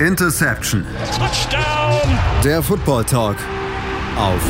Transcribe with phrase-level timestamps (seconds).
[0.00, 0.84] Interception.
[1.16, 2.18] Touchdown.
[2.44, 3.36] Der Football Talk
[4.18, 4.42] auf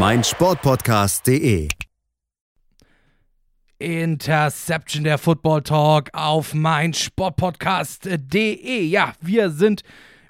[0.00, 1.68] meinsportpodcast.de.
[3.78, 8.82] Interception der Football Talk auf meinsportpodcast.de.
[8.82, 9.82] Ja, wir sind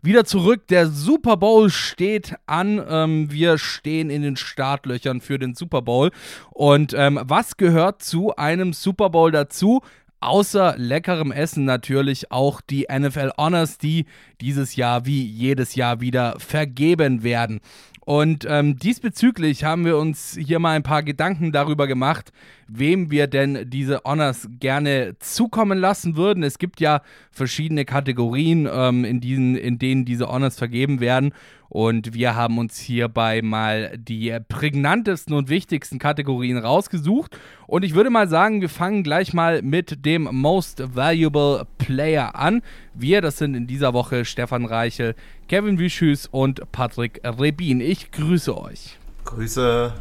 [0.03, 0.67] wieder zurück.
[0.69, 2.85] Der Super Bowl steht an.
[2.87, 6.11] Ähm, wir stehen in den Startlöchern für den Super Bowl.
[6.51, 9.81] Und ähm, was gehört zu einem Super Bowl dazu?
[10.27, 14.07] Außer leckerem Essen natürlich auch die NFL Honors, die
[14.41, 17.61] dieses Jahr wie jedes Jahr wieder vergeben werden.
[18.01, 22.33] Und ähm, diesbezüglich haben wir uns hier mal ein paar Gedanken darüber gemacht,
[22.67, 26.43] wem wir denn diese Honors gerne zukommen lassen würden.
[26.43, 31.35] Es gibt ja verschiedene Kategorien, ähm, in, diesen, in denen diese Honors vergeben werden.
[31.69, 37.37] Und wir haben uns hierbei mal die prägnantesten und wichtigsten Kategorien rausgesucht.
[37.67, 42.63] Und ich würde mal sagen, wir fangen gleich mal mit dem Most Valuable Player an.
[42.95, 45.15] Wir, das sind in dieser Woche Stefan Reichel,
[45.49, 47.81] Kevin Wüschüs und Patrick Rebin.
[47.81, 48.99] Ich grüße euch.
[49.25, 49.93] Grüße.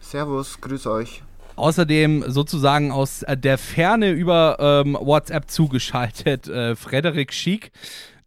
[0.00, 1.22] Servus, grüße euch.
[1.56, 7.70] Außerdem sozusagen aus der Ferne über ähm, WhatsApp zugeschaltet äh, Frederik Schick.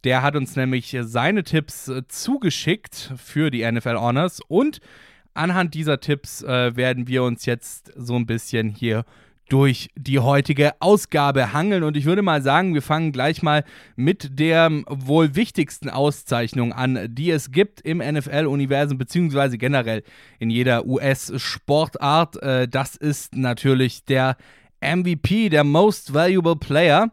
[0.04, 4.80] Der hat uns nämlich seine Tipps äh, zugeschickt für die NFL Honors und
[5.32, 9.04] anhand dieser Tipps äh, werden wir uns jetzt so ein bisschen hier
[9.48, 11.82] durch die heutige Ausgabe hangeln.
[11.82, 17.08] Und ich würde mal sagen, wir fangen gleich mal mit der wohl wichtigsten Auszeichnung an,
[17.14, 20.02] die es gibt im NFL-Universum, beziehungsweise generell
[20.38, 22.42] in jeder US-Sportart.
[22.42, 24.36] Äh, das ist natürlich der
[24.80, 27.10] MVP, der Most Valuable Player.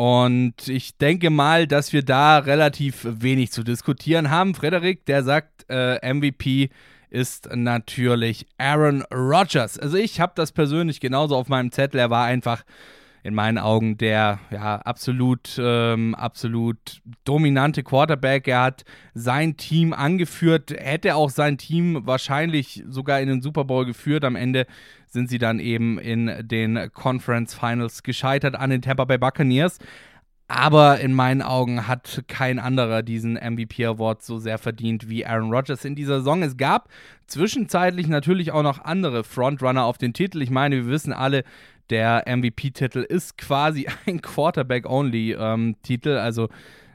[0.00, 4.54] Und ich denke mal, dass wir da relativ wenig zu diskutieren haben.
[4.54, 6.70] Frederik, der sagt, äh, MVP
[7.10, 9.78] ist natürlich Aaron Rodgers.
[9.78, 12.00] Also ich habe das persönlich genauso auf meinem Zettel.
[12.00, 12.62] Er war einfach
[13.22, 18.48] in meinen Augen der ja absolut ähm, absolut dominante Quarterback.
[18.48, 23.84] Er hat sein Team angeführt, hätte auch sein Team wahrscheinlich sogar in den Super Bowl
[23.84, 24.24] geführt.
[24.24, 24.66] Am Ende
[25.06, 29.78] sind sie dann eben in den Conference Finals gescheitert an den Tampa Bay Buccaneers.
[30.50, 35.52] Aber in meinen Augen hat kein anderer diesen MVP Award so sehr verdient wie Aaron
[35.52, 36.42] Rodgers in dieser Saison.
[36.42, 36.88] Es gab
[37.28, 40.42] zwischenzeitlich natürlich auch noch andere Frontrunner auf den Titel.
[40.42, 41.44] Ich meine, wir wissen alle,
[41.90, 46.08] der MVP-Titel ist quasi ein Quarterback-Only-Titel.
[46.08, 46.48] Ähm, also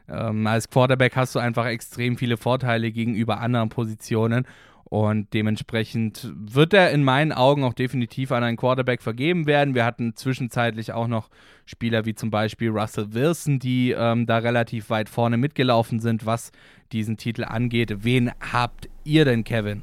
[0.08, 4.46] ähm, als Quarterback hast du einfach extrem viele Vorteile gegenüber anderen Positionen.
[4.88, 9.74] Und dementsprechend wird er in meinen Augen auch definitiv an einen Quarterback vergeben werden.
[9.74, 11.28] Wir hatten zwischenzeitlich auch noch
[11.64, 16.52] Spieler wie zum Beispiel Russell Wilson, die ähm, da relativ weit vorne mitgelaufen sind, was
[16.92, 18.04] diesen Titel angeht.
[18.04, 19.82] Wen habt ihr denn, Kevin?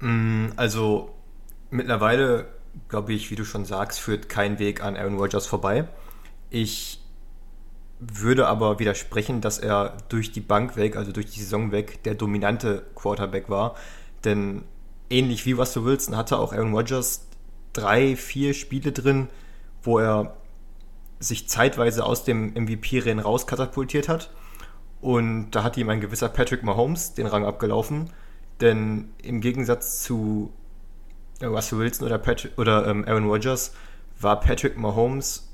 [0.00, 1.14] Mm, also
[1.70, 2.48] mittlerweile,
[2.88, 5.88] glaube ich, wie du schon sagst, führt kein Weg an Aaron Rodgers vorbei.
[6.50, 7.00] Ich
[8.00, 12.14] würde aber widersprechen, dass er durch die Bank weg, also durch die Saison weg, der
[12.14, 13.74] dominante Quarterback war.
[14.24, 14.62] Denn
[15.10, 17.26] ähnlich wie Russell Wilson hatte auch Aaron Rodgers
[17.72, 19.28] drei, vier Spiele drin,
[19.82, 20.36] wo er
[21.18, 24.30] sich zeitweise aus dem MVP-Rennen rauskatapultiert hat.
[25.02, 28.10] Und da hat ihm ein gewisser Patrick Mahomes den Rang abgelaufen.
[28.60, 30.52] Denn im Gegensatz zu
[31.42, 33.72] Russell Wilson oder, Patrick, oder ähm, Aaron Rodgers
[34.18, 35.48] war Patrick Mahomes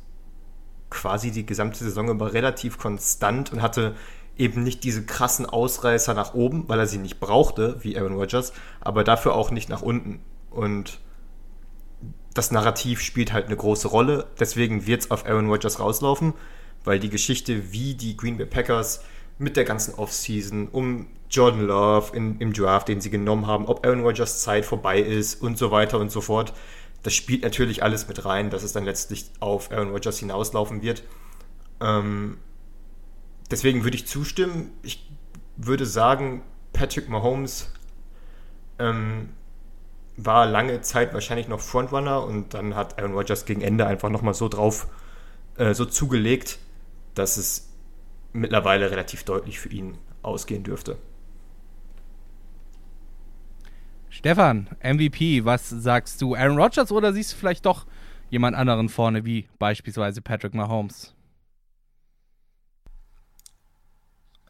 [0.91, 3.95] quasi die gesamte Saison über relativ konstant und hatte
[4.37, 8.53] eben nicht diese krassen Ausreißer nach oben, weil er sie nicht brauchte, wie Aaron Rodgers,
[8.81, 10.21] aber dafür auch nicht nach unten.
[10.51, 11.01] Und
[12.35, 14.27] das Narrativ spielt halt eine große Rolle.
[14.39, 16.35] Deswegen wird es auf Aaron Rodgers rauslaufen,
[16.85, 19.03] weil die Geschichte, wie die Green Bay Packers
[19.39, 23.85] mit der ganzen Offseason um Jordan Love in, im Draft, den sie genommen haben, ob
[23.85, 26.53] Aaron Rodgers Zeit vorbei ist und so weiter und so fort,
[27.03, 31.05] das spielt natürlich alles mit rein, dass es dann letztlich auf Aaron Rodgers hinauslaufen wird.
[31.81, 32.39] Ähm,
[33.51, 34.73] deswegen würde ich zustimmen.
[34.83, 35.09] Ich
[35.57, 36.43] würde sagen,
[36.73, 37.73] Patrick Mahomes
[38.79, 39.29] ähm,
[40.17, 44.35] war lange Zeit wahrscheinlich noch Frontrunner und dann hat Aaron Rodgers gegen Ende einfach nochmal
[44.35, 44.89] so drauf,
[45.59, 46.59] äh, so zugelegt,
[47.15, 47.69] dass es
[48.33, 50.97] mittlerweile relativ deutlich für ihn ausgehen dürfte.
[54.17, 56.35] Stefan, MVP, was sagst du?
[56.35, 57.85] Aaron Rodgers oder siehst du vielleicht doch
[58.31, 61.13] jemand anderen vorne, wie beispielsweise Patrick Mahomes?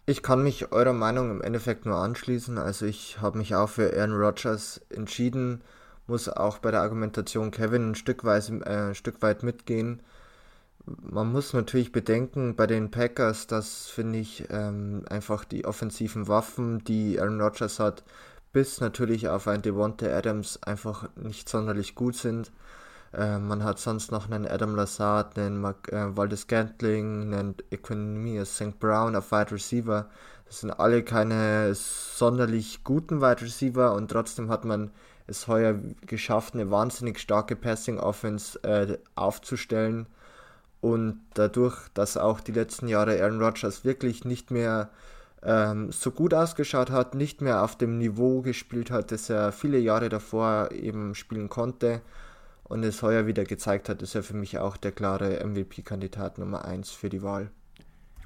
[0.07, 2.59] Ich kann mich eurer Meinung im Endeffekt nur anschließen.
[2.59, 5.63] Also ich habe mich auch für Aaron Rodgers entschieden,
[6.07, 10.01] muss auch bei der Argumentation Kevin ein Stück weit, äh, ein Stück weit mitgehen.
[10.85, 16.85] Man muss natürlich bedenken bei den Packers, dass finde ich ähm, einfach die offensiven Waffen,
[16.85, 18.05] die Aaron Rodgers hat,
[18.53, 22.53] bis natürlich auf ein Devonta Adams einfach nicht sonderlich gut sind.
[23.13, 28.57] Äh, man hat sonst noch einen Adam Lazard, einen Mark, äh, Waldes Gantling, einen Economius
[28.57, 28.79] St.
[28.79, 30.09] Brown auf Wide Receiver.
[30.47, 34.91] Das sind alle keine sonderlich guten Wide Receiver und trotzdem hat man
[35.27, 35.75] es heuer
[36.07, 40.07] geschafft, eine wahnsinnig starke Passing-Offense äh, aufzustellen.
[40.81, 44.91] Und dadurch, dass auch die letzten Jahre Aaron Rodgers wirklich nicht mehr
[45.47, 49.79] ähm, so gut ausgeschaut hat, nicht mehr auf dem Niveau gespielt hat, das er viele
[49.79, 52.03] Jahre davor eben spielen konnte
[52.65, 56.65] und es heuer wieder gezeigt hat, ist er für mich auch der klare MVP-Kandidat Nummer
[56.65, 57.51] 1 für die Wahl.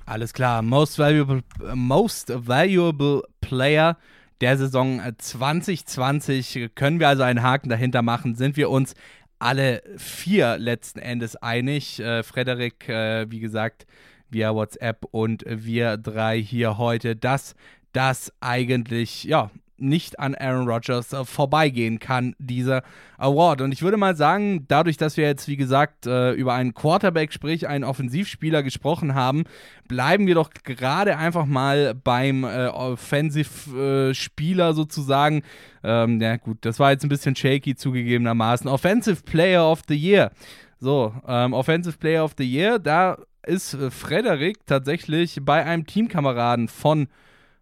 [0.06, 1.42] Alles klar, Most Valuable,
[1.74, 3.98] Most Valuable Player
[4.40, 8.94] der Saison 2020 können wir also einen Haken dahinter machen, sind wir uns
[9.38, 12.00] alle vier letzten Endes einig.
[12.00, 13.86] Äh, Frederik, äh, wie gesagt,
[14.30, 17.54] via WhatsApp und wir drei hier heute, dass
[17.92, 19.50] das eigentlich, ja,
[19.80, 22.82] nicht an Aaron Rodgers äh, vorbeigehen kann, dieser
[23.18, 23.62] Award.
[23.62, 27.32] Und ich würde mal sagen, dadurch, dass wir jetzt, wie gesagt, äh, über einen Quarterback,
[27.32, 29.44] sprich einen Offensivspieler gesprochen haben,
[29.88, 35.42] bleiben wir doch gerade einfach mal beim äh, Offensive-Spieler sozusagen.
[35.82, 38.68] Ähm, ja, gut, das war jetzt ein bisschen shaky zugegebenermaßen.
[38.68, 40.30] Offensive Player of the Year.
[40.78, 46.68] So, ähm, Offensive Player of the Year, da ist äh, Frederik tatsächlich bei einem Teamkameraden
[46.68, 47.08] von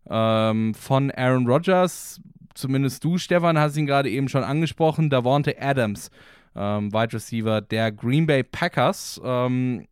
[0.09, 2.21] ähm, von Aaron Rodgers.
[2.55, 5.11] Zumindest du, Stefan, hast ihn gerade eben schon angesprochen.
[5.11, 6.11] Davante Adams,
[6.57, 9.21] ähm, Wide Receiver der Green Bay Packers.
[9.25, 9.87] Ähm,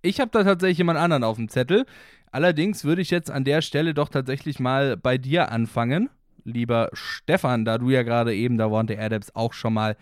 [0.00, 1.86] ich habe da tatsächlich jemand anderen auf dem Zettel.
[2.30, 6.10] Allerdings würde ich jetzt an der Stelle doch tatsächlich mal bei dir anfangen,
[6.44, 9.96] lieber Stefan, da du ja gerade eben Davante Adams auch schon mal,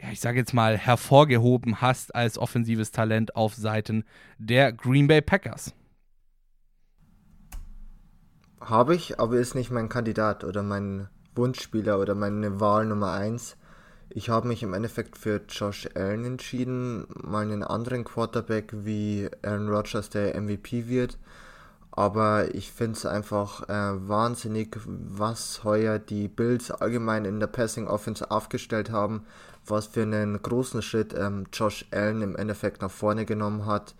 [0.00, 4.04] ja, ich sage jetzt mal, hervorgehoben hast als offensives Talent auf Seiten
[4.38, 5.74] der Green Bay Packers.
[8.60, 13.56] Habe ich, aber ist nicht mein Kandidat oder mein Wunschspieler oder meine Wahl Nummer 1.
[14.10, 19.68] Ich habe mich im Endeffekt für Josh Allen entschieden, mal einen anderen Quarterback wie Aaron
[19.68, 21.18] Rodgers, der MVP wird.
[21.90, 27.88] Aber ich finde es einfach äh, wahnsinnig, was heuer die Bills allgemein in der Passing
[27.88, 29.24] Offense aufgestellt haben,
[29.70, 33.94] was für einen großen Schritt ähm, Josh Allen im Endeffekt nach vorne genommen hat.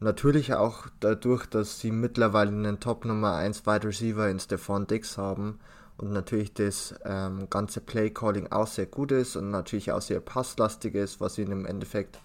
[0.00, 5.18] Natürlich auch dadurch, dass sie mittlerweile einen Top Nummer 1 Wide Receiver in Stephon Dix
[5.18, 5.58] haben
[5.98, 10.20] und natürlich das ähm, ganze Play Calling auch sehr gut ist und natürlich auch sehr
[10.20, 12.18] passlastig ist, was ihn im Endeffekt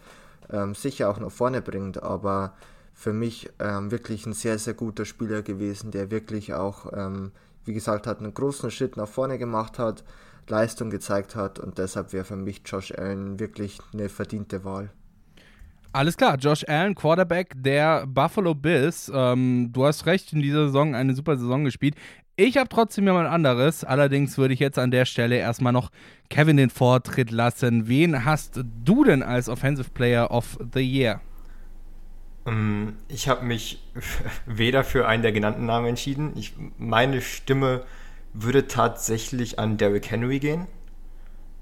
[0.49, 2.01] ähm, sicher auch nach vorne bringt.
[2.01, 2.53] Aber
[2.93, 7.33] für mich ähm, wirklich ein sehr, sehr guter Spieler gewesen, der wirklich auch, ähm,
[7.65, 10.05] wie gesagt, hat einen großen Schritt nach vorne gemacht hat,
[10.47, 14.89] Leistung gezeigt hat und deshalb wäre für mich Josh Allen wirklich eine verdiente Wahl.
[15.91, 19.09] Alles klar, Josh Allen, Quarterback der Buffalo Bills.
[19.13, 21.95] Ähm, du hast recht, in dieser Saison eine super Saison gespielt.
[22.35, 23.85] Ich habe trotzdem jemand anderes.
[23.85, 25.89] Allerdings würde ich jetzt an der Stelle erstmal noch
[26.29, 27.87] Kevin den Vortritt lassen.
[27.87, 31.21] Wen hast du denn als Offensive Player of the Year?
[32.45, 33.81] Ähm, ich habe mich
[34.45, 36.33] weder für einen der genannten Namen entschieden.
[36.35, 37.85] Ich, meine Stimme
[38.37, 40.67] würde tatsächlich an Derrick Henry gehen,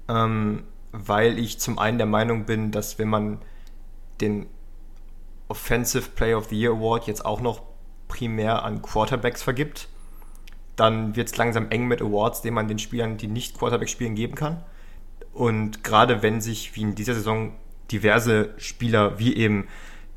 [0.08, 3.38] ähm, weil ich zum einen der Meinung bin, dass wenn man
[4.20, 4.46] den
[5.48, 7.62] Offensive Player of the Year Award jetzt auch noch
[8.08, 9.88] primär an Quarterbacks vergibt,
[10.76, 14.16] dann wird es langsam eng mit Awards, den man den Spielern, die nicht Quarterback spielen,
[14.16, 14.62] geben kann.
[15.32, 17.54] Und gerade wenn sich, wie in dieser Saison,
[17.90, 19.68] diverse Spieler wie eben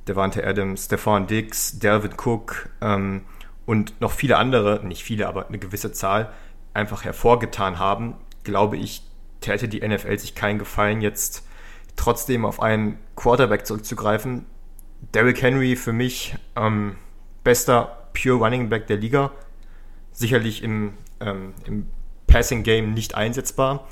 [0.07, 3.23] Devante Adams, Stefan Dix, Delvin Cook ähm,
[3.65, 6.31] und noch viele andere, nicht viele, aber eine gewisse Zahl,
[6.77, 9.01] einfach hervorgetan haben, glaube ich,
[9.41, 11.45] täte die NFL sich keinen Gefallen, jetzt
[11.95, 14.45] trotzdem auf einen Quarterback zurückzugreifen.
[15.13, 16.95] Derrick Henry für mich ähm,
[17.43, 19.31] bester Pure Running Back der Liga.
[20.11, 21.87] Sicherlich im, ähm, im
[22.27, 23.87] Passing Game nicht einsetzbar,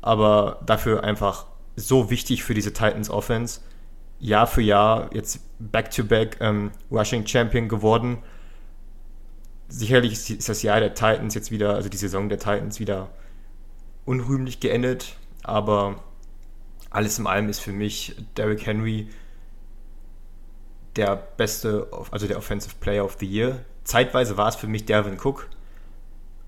[0.00, 1.46] aber dafür einfach
[1.76, 3.60] so wichtig für diese Titans Offense.
[4.18, 8.18] Jahr für Jahr jetzt back-to-back -back, ähm, Rushing Champion geworden.
[9.74, 13.08] Sicherlich ist das Jahr der Titans jetzt wieder, also die Saison der Titans wieder
[14.04, 16.02] unrühmlich geendet, aber
[16.90, 19.08] alles in allem ist für mich Derrick Henry
[20.96, 23.64] der beste, also der Offensive Player of the Year.
[23.82, 25.48] Zeitweise war es für mich Derwin Cook,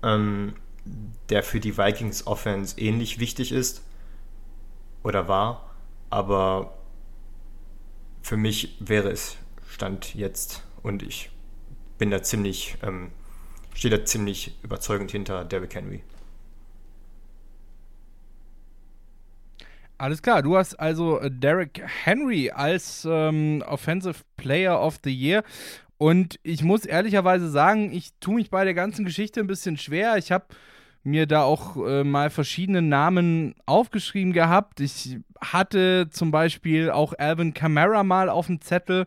[0.03, 0.53] ähm,
[1.29, 3.81] der für die Vikings Offense ähnlich wichtig ist
[5.01, 5.71] oder war,
[6.11, 6.77] aber
[8.21, 11.31] für mich wäre es Stand jetzt und ich
[11.97, 13.11] bin da ziemlich, ähm,
[13.73, 16.01] stehe da ziemlich überzeugend hinter Derrick Henry.
[19.97, 25.43] Alles klar, du hast also äh, Derek Henry als ähm, Offensive Player of the Year.
[25.97, 30.17] Und ich muss ehrlicherweise sagen, ich tue mich bei der ganzen Geschichte ein bisschen schwer.
[30.17, 30.47] Ich habe
[31.03, 34.81] mir da auch äh, mal verschiedene Namen aufgeschrieben gehabt.
[34.81, 39.05] Ich hatte zum Beispiel auch Alvin Kamara mal auf dem Zettel,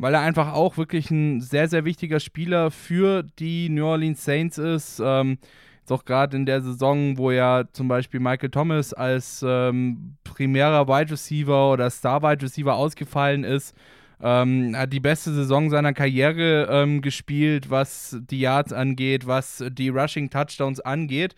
[0.00, 4.56] weil er einfach auch wirklich ein sehr, sehr wichtiger Spieler für die New Orleans Saints
[4.56, 5.00] ist.
[5.04, 5.36] Ähm,
[5.80, 10.88] jetzt auch gerade in der Saison, wo ja zum Beispiel Michael Thomas als ähm, primärer
[10.88, 13.76] Wide Receiver oder Star Wide Receiver ausgefallen ist.
[14.22, 19.90] Ähm, hat die beste Saison seiner Karriere ähm, gespielt, was die Yards angeht, was die
[19.90, 21.34] Rushing Touchdowns angeht.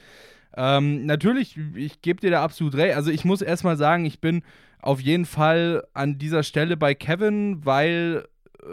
[0.57, 2.95] Ähm, natürlich, ich gebe dir da absolut recht.
[2.95, 4.43] Also ich muss erstmal sagen, ich bin
[4.83, 8.25] auf jeden Fall an dieser Stelle bei Kevin, weil,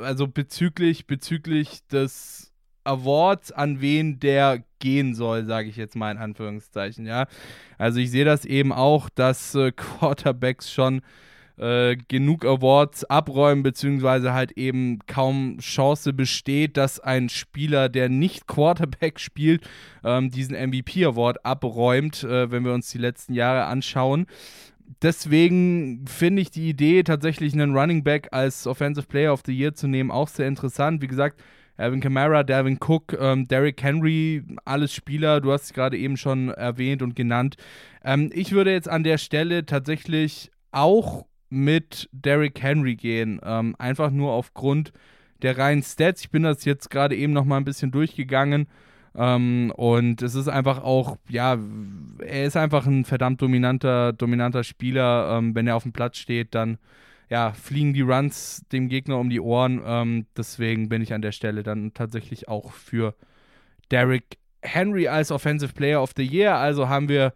[0.01, 2.51] also bezüglich, bezüglich des
[2.84, 7.27] Awards, an wen der gehen soll, sage ich jetzt mal in Anführungszeichen, ja.
[7.77, 11.01] Also ich sehe das eben auch, dass äh, Quarterbacks schon
[11.58, 18.48] äh, genug Awards abräumen, beziehungsweise halt eben kaum Chance besteht, dass ein Spieler, der nicht
[18.48, 19.67] Quarterback spielt,
[20.03, 24.25] ähm, diesen MVP-Award abräumt, äh, wenn wir uns die letzten Jahre anschauen.
[25.01, 29.74] Deswegen finde ich die Idee, tatsächlich einen Running Back als Offensive Player of the Year
[29.75, 31.01] zu nehmen, auch sehr interessant.
[31.01, 31.41] Wie gesagt,
[31.77, 36.50] Alvin Kamara, Devin Cook, ähm, Derrick Henry, alles Spieler, du hast es gerade eben schon
[36.50, 37.55] erwähnt und genannt.
[38.03, 43.39] Ähm, ich würde jetzt an der Stelle tatsächlich auch mit Derrick Henry gehen.
[43.43, 44.91] Ähm, einfach nur aufgrund
[45.41, 46.22] der reinen Stats.
[46.22, 48.67] Ich bin das jetzt gerade eben noch mal ein bisschen durchgegangen.
[49.16, 51.58] Ähm, und es ist einfach auch, ja,
[52.20, 55.38] er ist einfach ein verdammt dominanter, dominanter Spieler.
[55.38, 56.78] Ähm, wenn er auf dem Platz steht, dann
[57.30, 59.82] ja, fliegen die Runs dem Gegner um die Ohren.
[59.86, 63.16] Ähm, deswegen bin ich an der Stelle dann tatsächlich auch für
[63.92, 66.56] Derrick Henry als Offensive Player of the Year.
[66.56, 67.34] Also haben wir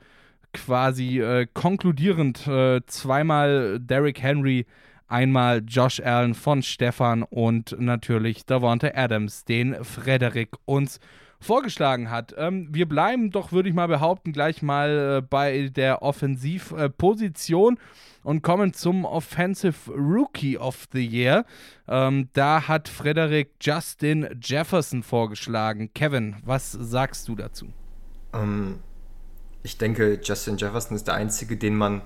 [0.52, 4.66] quasi äh, konkludierend äh, zweimal Derrick Henry,
[5.08, 11.00] einmal Josh Allen von Stefan und natürlich Davante Adams, den Frederik uns
[11.44, 12.34] vorgeschlagen hat.
[12.38, 17.78] Ähm, wir bleiben doch, würde ich mal behaupten, gleich mal äh, bei der Offensivposition
[18.24, 21.46] und kommen zum Offensive Rookie of the Year.
[21.88, 25.92] Ähm, da hat Frederik Justin Jefferson vorgeschlagen.
[25.94, 27.68] Kevin, was sagst du dazu?
[28.34, 28.80] Ähm,
[29.62, 32.02] ich denke, Justin Jefferson ist der einzige, den man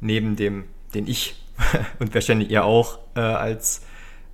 [0.00, 1.44] neben dem, den ich
[1.98, 3.82] und wahrscheinlich ihr auch äh, als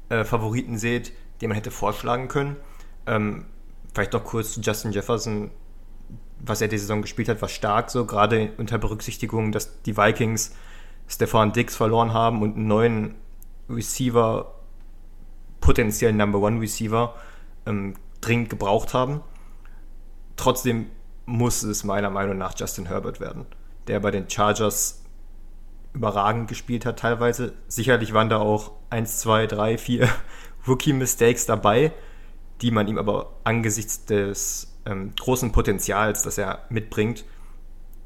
[0.09, 2.57] äh, Favoriten seht, den man hätte vorschlagen können.
[3.07, 3.47] Ähm,
[3.97, 5.51] vielleicht noch kurz zu Justin Jefferson.
[6.41, 10.55] Was er die Saison gespielt hat, war stark so, gerade unter Berücksichtigung, dass die Vikings
[11.09, 13.15] Stefan Dix verloren haben und einen neuen
[13.71, 14.55] Receiver,
[15.61, 17.15] potenziellen Number One Receiver,
[17.65, 19.23] ähm, dringend gebraucht haben.
[20.37, 20.91] Trotzdem
[21.25, 23.47] muss es meiner Meinung nach Justin Herbert werden,
[23.87, 25.03] der bei den Chargers
[25.95, 27.55] überragend gespielt hat teilweise.
[27.67, 30.09] Sicherlich waren da auch 1, 2, 3, 4
[30.69, 31.93] Rookie-Mistakes dabei,
[32.63, 37.25] die man ihm aber angesichts des ähm, großen Potenzials, das er mitbringt,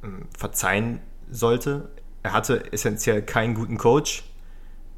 [0.02, 1.90] ähm, verzeihen sollte.
[2.22, 4.24] Er hatte essentiell keinen guten Coach.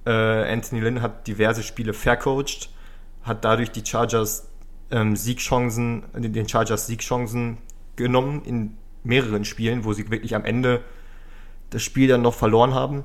[0.07, 2.71] Äh, Anthony Lynn hat diverse Spiele vercoacht,
[3.23, 4.49] hat dadurch die Chargers
[4.91, 7.59] ähm, Siegchancen, den Chargers Siegchancen
[7.97, 10.83] genommen in mehreren Spielen, wo sie wirklich am Ende
[11.71, 13.05] das Spiel dann noch verloren haben.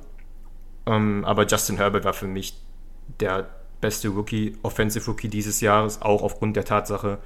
[0.85, 2.59] Ähm, aber Justin Herbert war für mich
[3.19, 3.49] der
[3.81, 7.19] beste Rookie, Offensive Rookie dieses Jahres, auch aufgrund der Tatsache,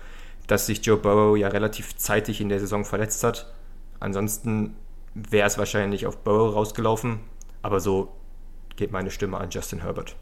[0.48, 3.53] dass sich Joe Burrow ja relativ zeitig in der Saison verletzt hat.
[4.00, 4.75] Ansonsten
[5.13, 7.20] wäre es wahrscheinlich auf Burrow rausgelaufen,
[7.62, 8.13] aber so
[8.75, 10.15] geht meine Stimme an Justin Herbert.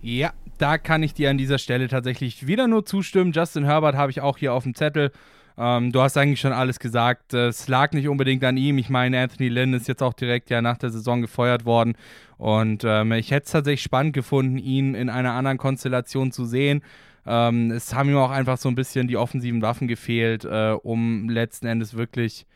[0.00, 3.32] Ja, da kann ich dir an dieser Stelle tatsächlich wieder nur zustimmen.
[3.32, 5.12] Justin Herbert habe ich auch hier auf dem Zettel.
[5.56, 7.32] Ähm, du hast eigentlich schon alles gesagt.
[7.32, 8.78] Es lag nicht unbedingt an ihm.
[8.78, 11.94] Ich meine, Anthony Lynn ist jetzt auch direkt ja nach der Saison gefeuert worden.
[12.38, 16.82] Und ähm, ich hätte es tatsächlich spannend gefunden, ihn in einer anderen Konstellation zu sehen.
[17.26, 21.28] Ähm, es haben ihm auch einfach so ein bisschen die offensiven Waffen gefehlt, äh, um
[21.28, 22.46] letzten Endes wirklich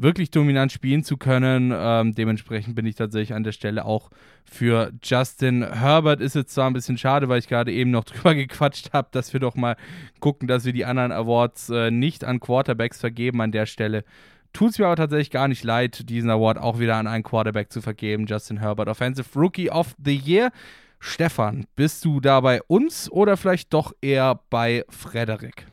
[0.00, 1.72] wirklich dominant spielen zu können.
[1.74, 4.10] Ähm, dementsprechend bin ich tatsächlich an der Stelle auch
[4.44, 6.20] für Justin Herbert.
[6.20, 9.32] Ist jetzt zwar ein bisschen schade, weil ich gerade eben noch drüber gequatscht habe, dass
[9.32, 9.76] wir doch mal
[10.20, 14.04] gucken, dass wir die anderen Awards äh, nicht an Quarterbacks vergeben an der Stelle.
[14.52, 17.70] Tut es mir aber tatsächlich gar nicht leid, diesen Award auch wieder an einen Quarterback
[17.70, 18.26] zu vergeben.
[18.26, 20.50] Justin Herbert, Offensive Rookie of the Year.
[20.98, 25.69] Stefan, bist du da bei uns oder vielleicht doch eher bei Frederik?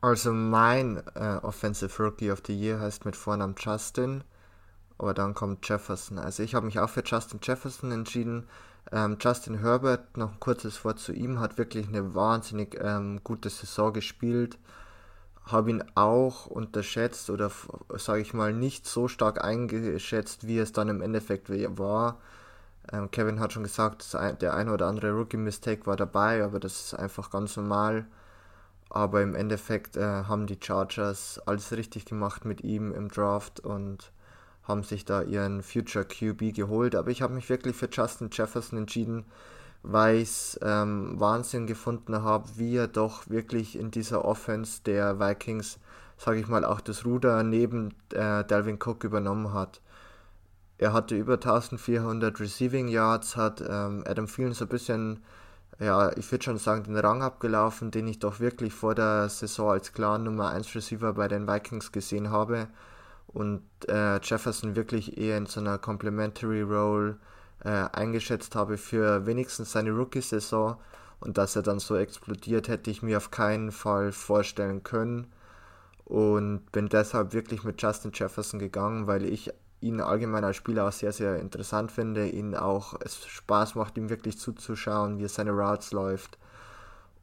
[0.00, 4.22] Also mein äh, Offensive Rookie of the Year heißt mit Vornamen Justin,
[4.98, 6.18] aber dann kommt Jefferson.
[6.18, 8.46] Also ich habe mich auch für Justin Jefferson entschieden.
[8.92, 13.50] Ähm, Justin Herbert, noch ein kurzes Wort zu ihm, hat wirklich eine wahnsinnig ähm, gute
[13.50, 14.58] Saison gespielt.
[15.44, 17.50] Habe ihn auch unterschätzt oder
[17.96, 21.48] sage ich mal nicht so stark eingeschätzt, wie es dann im Endeffekt
[21.78, 22.18] war.
[22.92, 26.94] Ähm, Kevin hat schon gesagt, der ein oder andere Rookie-Mistake war dabei, aber das ist
[26.94, 28.06] einfach ganz normal
[28.88, 34.12] Aber im Endeffekt äh, haben die Chargers alles richtig gemacht mit ihm im Draft und
[34.62, 36.94] haben sich da ihren Future QB geholt.
[36.94, 39.24] Aber ich habe mich wirklich für Justin Jefferson entschieden,
[39.82, 45.78] weil ich ähm, Wahnsinn gefunden habe, wie er doch wirklich in dieser Offense der Vikings,
[46.16, 49.80] sage ich mal, auch das Ruder neben äh, Delvin Cook übernommen hat.
[50.78, 55.22] Er hatte über 1400 Receiving Yards, hat ähm, Adam Thielen so ein bisschen,
[55.78, 59.72] ja, ich würde schon sagen, den Rang abgelaufen, den ich doch wirklich vor der Saison
[59.72, 62.68] als klar Nummer 1 Receiver bei den Vikings gesehen habe.
[63.26, 67.18] Und äh, Jefferson wirklich eher in so einer Complementary Role
[67.62, 70.76] äh, eingeschätzt habe für wenigstens seine Rookie-Saison.
[71.20, 75.26] Und dass er dann so explodiert, hätte ich mir auf keinen Fall vorstellen können.
[76.06, 80.92] Und bin deshalb wirklich mit Justin Jefferson gegangen, weil ich ihn allgemein als Spieler auch
[80.92, 85.52] sehr, sehr interessant finde, ihn auch, es Spaß macht, ihm wirklich zuzuschauen, wie er seine
[85.52, 86.38] Routes läuft.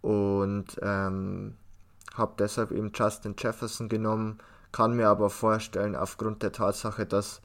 [0.02, 1.56] Und ähm,
[2.14, 4.40] habe deshalb eben Justin Jefferson genommen,
[4.72, 7.42] kann mir aber vorstellen, aufgrund der Tatsache, dass,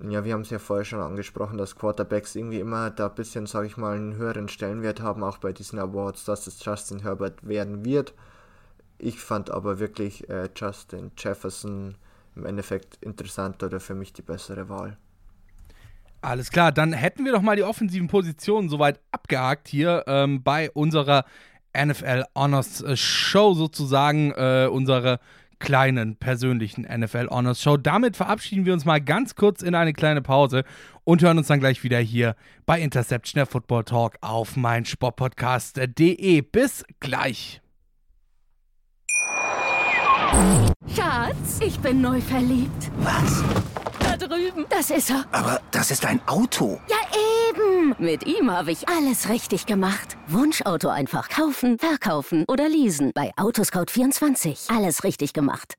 [0.00, 3.46] ja, wir haben es ja vorher schon angesprochen, dass Quarterbacks irgendwie immer da ein bisschen,
[3.46, 7.46] sage ich mal, einen höheren Stellenwert haben, auch bei diesen Awards, dass es Justin Herbert
[7.46, 8.14] werden wird.
[8.98, 11.96] Ich fand aber wirklich äh, Justin Jefferson
[12.36, 14.96] im Endeffekt interessanter oder für mich die bessere Wahl.
[16.20, 20.70] Alles klar, dann hätten wir doch mal die offensiven Positionen soweit abgehakt hier ähm, bei
[20.70, 21.24] unserer
[21.76, 25.20] NFL Honors Show sozusagen, äh, unsere
[25.58, 27.76] kleinen persönlichen NFL Honors Show.
[27.76, 30.64] Damit verabschieden wir uns mal ganz kurz in eine kleine Pause
[31.04, 36.40] und hören uns dann gleich wieder hier bei Interception der Football Talk auf mein Sportpodcast.de.
[36.42, 37.62] Bis gleich.
[40.94, 42.90] Schatz, ich bin neu verliebt.
[42.98, 43.42] Was?
[44.00, 44.64] Da drüben.
[44.68, 45.24] Das ist er.
[45.32, 46.80] Aber das ist ein Auto.
[46.88, 46.96] Ja,
[47.50, 47.94] eben.
[47.98, 50.16] Mit ihm habe ich alles richtig gemacht.
[50.28, 53.12] Wunschauto einfach kaufen, verkaufen oder leasen.
[53.14, 54.74] Bei Autoscout24.
[54.74, 55.74] Alles richtig gemacht.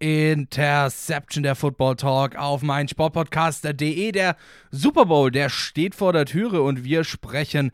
[0.00, 4.12] Interception der Football Talk auf mein Sportpodcast.de.
[4.12, 4.36] Der
[4.70, 7.70] Super Bowl, der steht vor der Türe und wir sprechen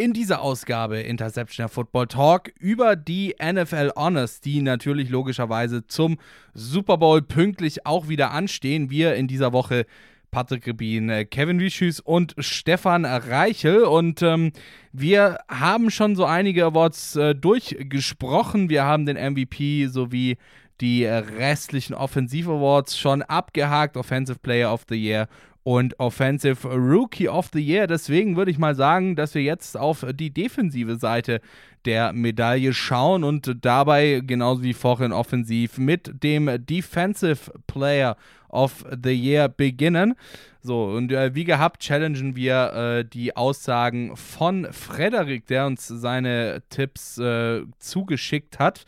[0.00, 6.16] in dieser Ausgabe Interception Football Talk über die NFL Honors, die natürlich logischerweise zum
[6.54, 8.88] Super Bowl pünktlich auch wieder anstehen.
[8.88, 9.84] Wir in dieser Woche
[10.30, 13.82] Patrick Rebin, äh, Kevin Wischüs und Stefan Reichel.
[13.82, 14.52] Und ähm,
[14.90, 18.70] wir haben schon so einige Awards äh, durchgesprochen.
[18.70, 20.38] Wir haben den MVP sowie
[20.80, 23.98] die restlichen Offensive Awards schon abgehakt.
[23.98, 25.28] Offensive Player of the Year
[25.70, 27.86] und Offensive Rookie of the Year.
[27.86, 31.40] Deswegen würde ich mal sagen, dass wir jetzt auf die defensive Seite
[31.84, 38.16] der Medaille schauen und dabei, genauso wie vorhin offensiv, mit dem Defensive Player
[38.48, 40.16] of the Year beginnen.
[40.60, 46.64] So, und äh, wie gehabt, challengen wir äh, die Aussagen von Frederik, der uns seine
[46.68, 48.84] Tipps äh, zugeschickt hat.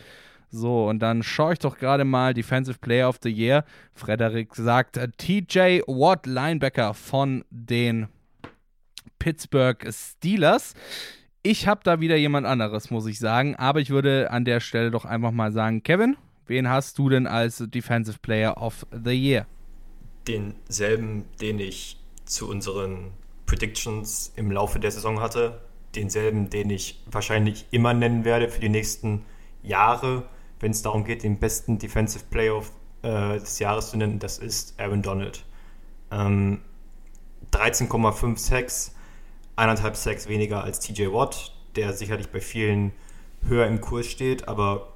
[0.54, 3.64] So, und dann schaue ich doch gerade mal Defensive Player of the Year.
[3.94, 8.08] Frederik sagt äh, TJ Watt, Linebacker von den
[9.18, 10.74] Pittsburgh Steelers.
[11.42, 13.56] Ich habe da wieder jemand anderes, muss ich sagen.
[13.56, 17.26] Aber ich würde an der Stelle doch einfach mal sagen, Kevin, wen hast du denn
[17.26, 19.46] als Defensive Player of the Year?
[20.28, 23.12] Denselben, den ich zu unseren
[23.46, 25.62] Predictions im Laufe der Saison hatte.
[25.94, 29.24] Denselben, den ich wahrscheinlich immer nennen werde für die nächsten
[29.62, 30.24] Jahre
[30.62, 32.62] wenn es darum geht, den besten Defensive Player
[33.02, 35.44] äh, des Jahres zu nennen, das ist Aaron Donald.
[36.10, 36.60] Ähm,
[37.50, 38.94] 13,5 Sacks,
[39.56, 42.92] eineinhalb Sacks weniger als TJ Watt, der sicherlich bei vielen
[43.44, 44.92] höher im Kurs steht, aber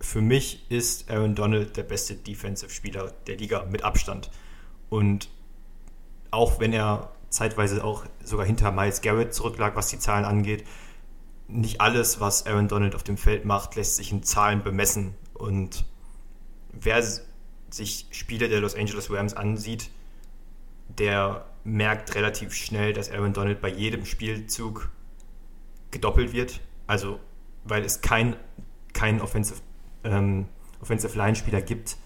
[0.00, 4.30] für mich ist Aaron Donald der beste Defensive-Spieler der Liga mit Abstand.
[4.88, 5.28] Und
[6.30, 10.64] auch wenn er zeitweise auch sogar hinter Miles Garrett zurücklag, was die Zahlen angeht,
[11.52, 15.14] nicht alles, was Aaron Donald auf dem Feld macht, lässt sich in Zahlen bemessen.
[15.34, 15.84] Und
[16.72, 17.02] wer
[17.70, 19.90] sich Spiele der Los Angeles Rams ansieht,
[20.88, 24.90] der merkt relativ schnell, dass Aaron Donald bei jedem Spielzug
[25.90, 26.60] gedoppelt wird.
[26.86, 27.20] Also,
[27.64, 28.36] weil es kein,
[28.92, 29.60] kein Offensive,
[30.04, 30.46] ähm,
[30.80, 31.96] Offensive Line-Spieler gibt,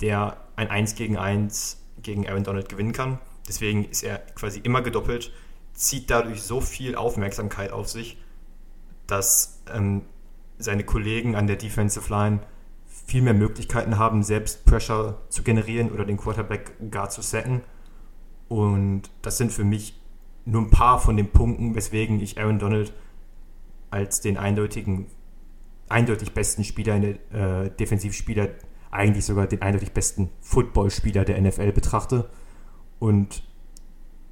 [0.00, 3.18] der ein 1 gegen 1 gegen Aaron Donald gewinnen kann.
[3.48, 5.32] Deswegen ist er quasi immer gedoppelt,
[5.74, 8.16] zieht dadurch so viel Aufmerksamkeit auf sich
[9.10, 10.02] dass ähm,
[10.58, 12.40] seine Kollegen an der Defensive Line
[12.86, 17.62] viel mehr Möglichkeiten haben, selbst Pressure zu generieren oder den Quarterback gar zu setten.
[18.48, 20.00] Und das sind für mich
[20.44, 22.92] nur ein paar von den Punkten, weswegen ich Aaron Donald
[23.90, 25.06] als den eindeutigen,
[25.88, 28.48] eindeutig besten Spieler, äh, Defensivspieler,
[28.90, 32.28] eigentlich sogar den eindeutig besten Footballspieler der NFL betrachte.
[32.98, 33.42] Und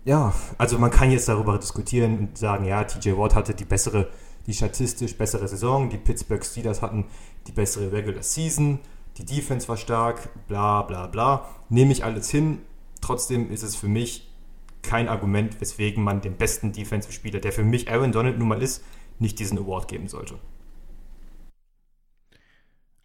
[0.04, 4.08] ja, also man kann jetzt darüber diskutieren und sagen, ja, TJ Watt hatte die bessere
[4.48, 7.04] die statistisch bessere Saison, die Pittsburgh Steelers hatten
[7.46, 8.80] die bessere Regular Season,
[9.18, 11.44] die Defense war stark, bla bla bla.
[11.68, 12.60] Nehme ich alles hin.
[13.00, 14.28] Trotzdem ist es für mich
[14.82, 18.82] kein Argument, weswegen man den besten Defensive-Spieler, der für mich Aaron Donald nun mal ist,
[19.18, 20.36] nicht diesen Award geben sollte.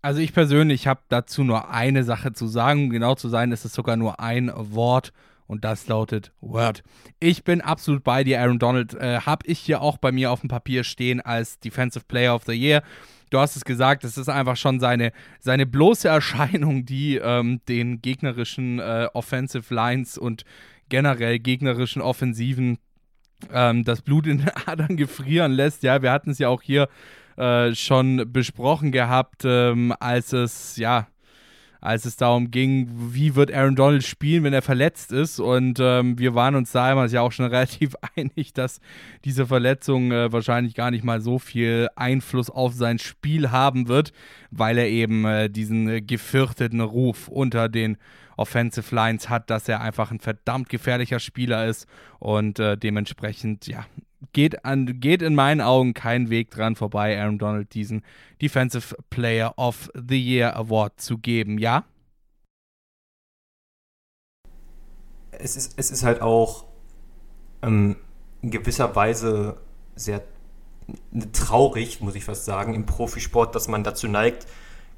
[0.02, 2.86] Also ich persönlich habe dazu nur eine Sache zu sagen.
[2.86, 5.12] Um genau zu sein, ist es sogar nur ein Wort
[5.48, 6.84] und das lautet Word.
[7.20, 8.94] Ich bin absolut bei dir, Aaron Donald.
[8.94, 12.44] Äh, habe ich hier auch bei mir auf dem Papier stehen als Defensive Player of
[12.46, 12.84] the Year.
[13.30, 18.02] Du hast es gesagt, es ist einfach schon seine, seine bloße Erscheinung, die ähm, den
[18.02, 20.44] gegnerischen äh, Offensive Lines und
[20.90, 22.78] generell gegnerischen Offensiven
[23.52, 25.84] ähm, das Blut in den Adern gefrieren lässt.
[25.84, 26.88] Ja, wir hatten es ja auch hier
[27.38, 31.08] äh, schon besprochen gehabt, ähm, als es, ja,
[31.84, 35.41] als es darum ging, wie wird Aaron Donald spielen, wenn er verletzt ist.
[35.41, 38.80] Und ähm, wir waren uns da ja auch schon relativ einig, dass
[39.26, 44.13] diese Verletzung äh, wahrscheinlich gar nicht mal so viel Einfluss auf sein Spiel haben wird,
[44.50, 47.98] weil er eben äh, diesen äh, gefürchteten Ruf unter den
[48.38, 51.86] Offensive Lines hat, dass er einfach ein verdammt gefährlicher Spieler ist
[52.19, 53.86] und äh, dementsprechend, ja,
[54.32, 58.04] geht, an, geht in meinen Augen kein Weg dran vorbei, Aaron Donald diesen
[58.42, 61.86] Defensive Player of the Year Award zu geben, ja?
[65.32, 66.66] Es ist, es ist halt auch
[67.62, 67.98] ähm,
[68.42, 69.58] in gewisser Weise
[69.96, 70.22] sehr
[71.32, 74.48] traurig, muss ich fast sagen, im Profisport, dass man dazu neigt,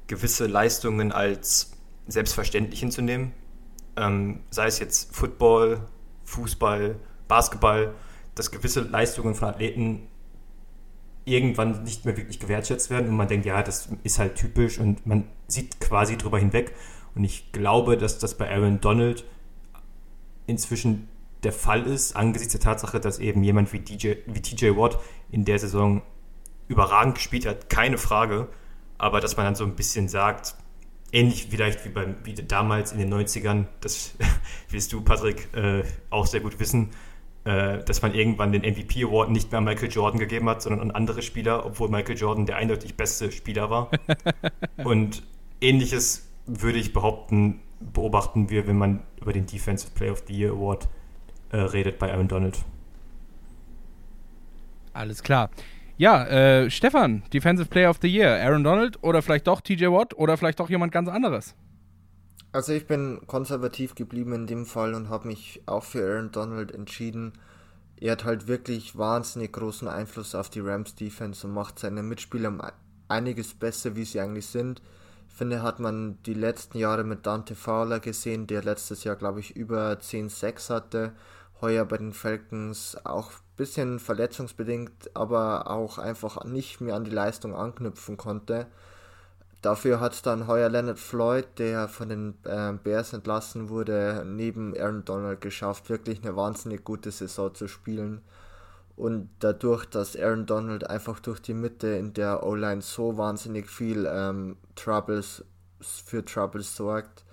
[0.06, 1.72] gewisse Leistungen als
[2.06, 3.32] selbstverständlich hinzunehmen.
[3.96, 5.80] Ähm, sei es jetzt Football,
[6.24, 6.96] Fußball,
[7.28, 7.94] Basketball
[8.36, 10.06] dass gewisse Leistungen von Athleten
[11.24, 15.04] irgendwann nicht mehr wirklich gewertschätzt werden und man denkt, ja, das ist halt typisch und
[15.06, 16.72] man sieht quasi drüber hinweg.
[17.16, 19.24] Und ich glaube, dass das bei Aaron Donald
[20.46, 21.08] inzwischen
[21.42, 24.98] der Fall ist, angesichts der Tatsache, dass eben jemand wie, DJ, wie TJ Watt
[25.30, 26.02] in der Saison
[26.68, 28.48] überragend gespielt hat, keine Frage,
[28.98, 30.54] aber dass man dann so ein bisschen sagt,
[31.12, 34.14] ähnlich vielleicht wie, beim, wie damals in den 90ern, das
[34.70, 36.90] wirst du, Patrick, äh, auch sehr gut wissen,
[37.46, 40.90] dass man irgendwann den MVP Award nicht mehr an Michael Jordan gegeben hat, sondern an
[40.90, 43.90] andere Spieler, obwohl Michael Jordan der eindeutig beste Spieler war.
[44.84, 45.22] und
[45.60, 50.52] ähnliches würde ich behaupten, beobachten wir, wenn man über den Defensive Player of the Year
[50.52, 50.88] Award
[51.52, 52.58] äh, redet bei Aaron Donald.
[54.92, 55.50] Alles klar.
[55.98, 60.14] Ja, äh, Stefan, Defensive Player of the Year, Aaron Donald oder vielleicht doch TJ Watt
[60.14, 61.54] oder vielleicht doch jemand ganz anderes?
[62.56, 66.72] Also ich bin konservativ geblieben in dem Fall und habe mich auch für Aaron Donald
[66.72, 67.34] entschieden.
[68.00, 72.72] Er hat halt wirklich wahnsinnig großen Einfluss auf die Rams Defense und macht seine Mitspieler
[73.08, 74.80] einiges besser, wie sie eigentlich sind.
[75.28, 79.40] Ich finde, hat man die letzten Jahre mit Dante Fowler gesehen, der letztes Jahr, glaube
[79.40, 81.12] ich, über 10-6 hatte.
[81.60, 87.10] Heuer bei den Falcons auch ein bisschen verletzungsbedingt, aber auch einfach nicht mehr an die
[87.10, 88.66] Leistung anknüpfen konnte.
[89.66, 95.04] Dafür hat dann heuer Leonard Floyd, der von den äh, Bears entlassen wurde, neben Aaron
[95.04, 98.22] Donald geschafft, wirklich eine wahnsinnig gute Saison zu spielen.
[98.94, 104.08] Und dadurch, dass Aaron Donald einfach durch die Mitte in der O-Line so wahnsinnig viel
[104.08, 105.44] ähm, Troubles
[105.80, 107.24] für Troubles sorgt,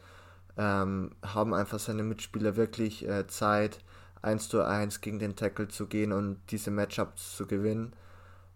[0.57, 3.77] ähm, haben einfach seine Mitspieler wirklich äh, Zeit,
[4.23, 7.93] 1 zu 1 gegen den Tackle zu gehen und diese Matchups zu gewinnen.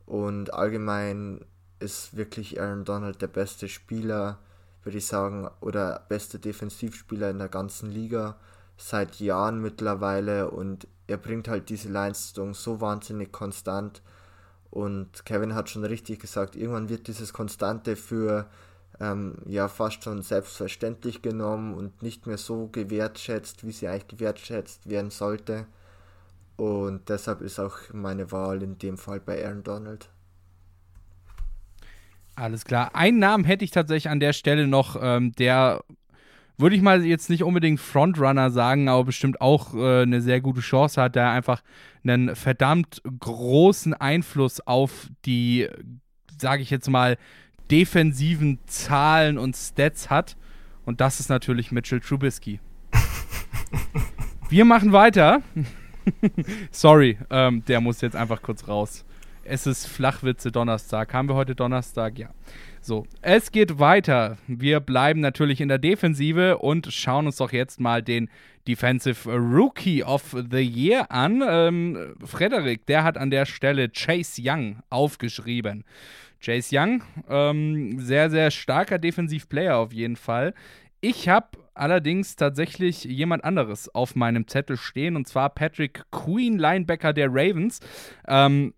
[0.08, 1.46] Und allgemein
[1.80, 4.40] ist wirklich Aaron Donald der beste Spieler,
[4.84, 8.38] würde ich sagen, oder beste Defensivspieler in der ganzen Liga
[8.78, 14.02] seit Jahren mittlerweile und er bringt halt diese Leistung so wahnsinnig konstant
[14.70, 18.48] und Kevin hat schon richtig gesagt, irgendwann wird dieses Konstante für
[19.00, 24.90] ähm, ja fast schon selbstverständlich genommen und nicht mehr so gewertschätzt, wie sie eigentlich gewertschätzt
[24.90, 25.66] werden sollte.
[26.58, 30.10] Und deshalb ist auch meine Wahl in dem Fall bei Aaron Donald.
[32.38, 32.92] Alles klar.
[32.94, 35.84] Einen Namen hätte ich tatsächlich an der Stelle noch, ähm, der
[36.60, 40.62] würde ich mal jetzt nicht unbedingt Frontrunner sagen, aber bestimmt auch äh, eine sehr gute
[40.62, 41.64] Chance hat, der einfach
[42.04, 45.68] einen verdammt großen Einfluss auf die,
[46.40, 47.18] sage ich jetzt mal,
[47.72, 50.38] defensiven Zahlen und Stats hat.
[50.86, 52.60] Und das ist natürlich Mitchell Trubisky.
[54.50, 55.42] Wir machen weiter.
[56.72, 59.07] Sorry, ähm, der muss jetzt einfach kurz raus.
[59.50, 61.14] Es ist Flachwitze Donnerstag.
[61.14, 62.20] Haben wir heute Donnerstag?
[62.20, 62.32] Ja.
[62.82, 64.38] So, es geht weiter.
[64.46, 68.30] Wir bleiben natürlich in der Defensive und schauen uns doch jetzt mal den
[68.68, 71.42] Defensive Rookie of the Year an.
[71.48, 75.86] Ähm, Frederik, der hat an der Stelle Chase Young aufgeschrieben.
[76.42, 80.54] Chase Young, ähm, sehr, sehr starker Defensivplayer auf jeden Fall.
[81.00, 87.14] Ich habe allerdings tatsächlich jemand anderes auf meinem Zettel stehen und zwar Patrick Queen, Linebacker
[87.14, 87.80] der Ravens.
[88.28, 88.74] Ähm,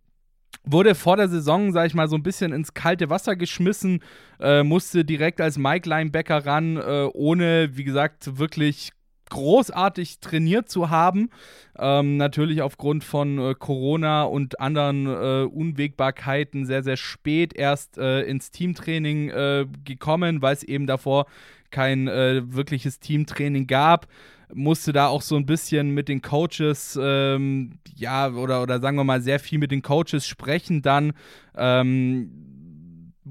[0.63, 4.01] wurde vor der Saison, sag ich mal, so ein bisschen ins kalte Wasser geschmissen,
[4.39, 8.91] äh, musste direkt als Mike Linebacker ran, äh, ohne, wie gesagt, wirklich
[9.29, 11.29] großartig trainiert zu haben.
[11.77, 18.21] Ähm, natürlich aufgrund von äh, Corona und anderen äh, Unwägbarkeiten sehr, sehr spät erst äh,
[18.23, 21.27] ins Teamtraining äh, gekommen, weil es eben davor
[21.71, 24.07] kein äh, wirkliches Teamtraining gab.
[24.53, 29.03] Musste da auch so ein bisschen mit den Coaches, ähm, ja, oder, oder sagen wir
[29.03, 31.13] mal, sehr viel mit den Coaches sprechen dann.
[31.55, 32.49] Ähm,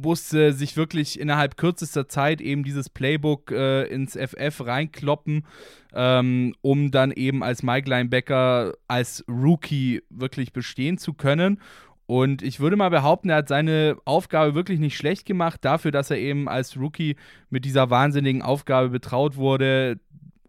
[0.03, 5.45] musste sich wirklich innerhalb kürzester Zeit eben dieses Playbook äh, ins FF reinkloppen,
[5.93, 11.61] ähm, um dann eben als Mike Linebacker als Rookie wirklich bestehen zu können.
[12.07, 16.11] Und ich würde mal behaupten, er hat seine Aufgabe wirklich nicht schlecht gemacht, dafür, dass
[16.11, 17.17] er eben als Rookie
[17.51, 20.01] mit dieser wahnsinnigen Aufgabe betraut wurde,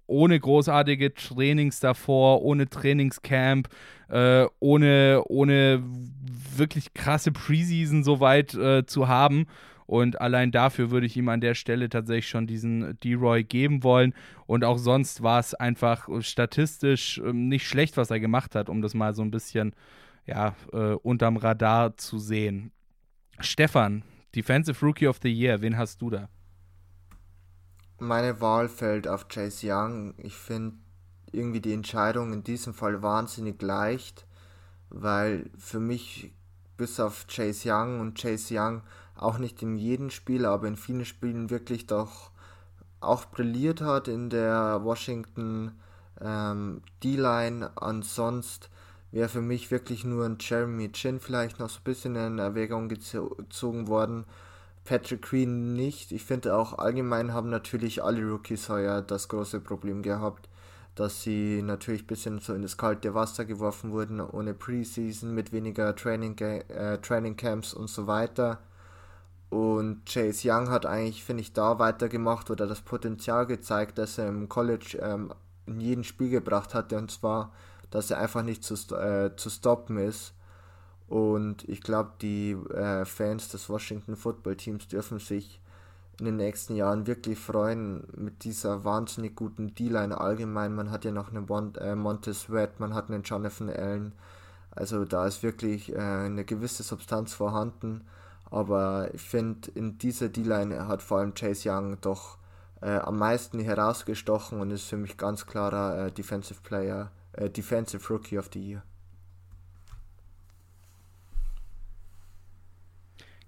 [0.10, 3.70] ohne großartige Trainings davor, ohne Trainingscamp,
[4.10, 5.84] äh, ohne, ohne
[6.56, 9.46] wirklich krasse Preseason soweit äh, zu haben.
[9.86, 14.14] Und allein dafür würde ich ihm an der Stelle tatsächlich schon diesen D-Roy geben wollen.
[14.46, 18.82] Und auch sonst war es einfach statistisch äh, nicht schlecht, was er gemacht hat, um
[18.82, 19.74] das mal so ein bisschen
[20.28, 22.72] ja, äh, unterm Radar zu sehen.
[23.40, 24.04] Stefan,
[24.36, 26.30] Defensive Rookie of the Year, wen hast du da?
[28.00, 30.14] Meine Wahl fällt auf Chase Young.
[30.18, 30.78] Ich finde
[31.32, 34.26] irgendwie die Entscheidung in diesem Fall wahnsinnig leicht,
[34.90, 36.34] weil für mich
[36.78, 38.82] bis auf Chase Young und Chase Young
[39.16, 42.32] auch nicht in jedem Spiel, aber in vielen Spielen wirklich doch
[43.02, 45.74] auch brilliert hat in der Washington
[46.22, 47.72] ähm, D-Line.
[47.76, 48.68] Ansonsten
[49.12, 52.88] wäre für mich wirklich nur ein Jeremy Chin vielleicht noch so ein bisschen in Erwägung
[52.88, 54.26] gezogen worden.
[54.86, 56.12] Patrick Queen nicht.
[56.12, 60.50] Ich finde auch allgemein haben natürlich alle Rookies heuer das große Problem gehabt,
[60.96, 65.52] dass sie natürlich ein bisschen so in das kalte Wasser geworfen wurden, ohne Preseason, mit
[65.54, 68.60] weniger Training, äh, Training Camps und so weiter.
[69.50, 74.30] Und Chase Young hat eigentlich, finde ich, da weitergemacht oder das Potenzial gezeigt, dass er
[74.30, 75.34] im College ähm,
[75.66, 76.98] in jedem Spiel gebracht hatte.
[76.98, 77.52] Und zwar,
[77.90, 80.34] dass er einfach nicht zu, äh, zu stoppen ist.
[81.10, 85.60] Und ich glaube, die äh, Fans des Washington Football Teams dürfen sich
[86.20, 90.76] in den nächsten Jahren wirklich freuen mit dieser wahnsinnig guten D-Line allgemein.
[90.76, 94.14] Man hat ja noch einen Mon äh, Montez Sweat, man hat einen Jonathan Allen.
[94.72, 98.06] Also da ist wirklich äh, eine gewisse Substanz vorhanden.
[98.52, 102.38] Aber ich finde, in dieser D-Line hat vor allem Chase Young doch
[102.82, 108.08] äh, am meisten herausgestochen und ist für mich ganz klarer äh, Defensive Player, äh, Defensive
[108.14, 108.84] Rookie of the Year.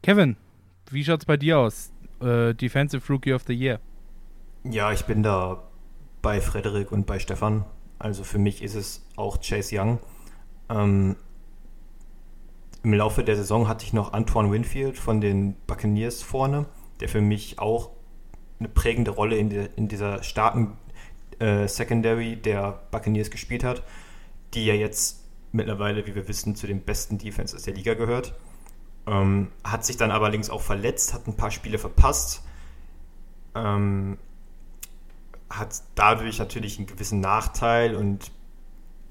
[0.03, 0.35] Kevin,
[0.89, 1.91] wie schaut es bei dir aus?
[2.21, 3.79] Äh, Defensive Rookie of the Year.
[4.63, 5.63] Ja, ich bin da
[6.21, 7.65] bei Frederik und bei Stefan.
[7.99, 9.99] Also für mich ist es auch Chase Young.
[10.69, 11.15] Ähm,
[12.83, 16.65] Im Laufe der Saison hatte ich noch Antoine Winfield von den Buccaneers vorne,
[16.99, 17.91] der für mich auch
[18.59, 20.77] eine prägende Rolle in, die, in dieser starken
[21.37, 23.83] äh, Secondary der Buccaneers gespielt hat,
[24.55, 28.33] die ja jetzt mittlerweile, wie wir wissen, zu den besten Defenses der Liga gehört.
[29.07, 32.43] Ähm, hat sich dann allerdings auch verletzt, hat ein paar Spiele verpasst.
[33.55, 34.17] Ähm,
[35.49, 38.31] hat dadurch natürlich einen gewissen Nachteil und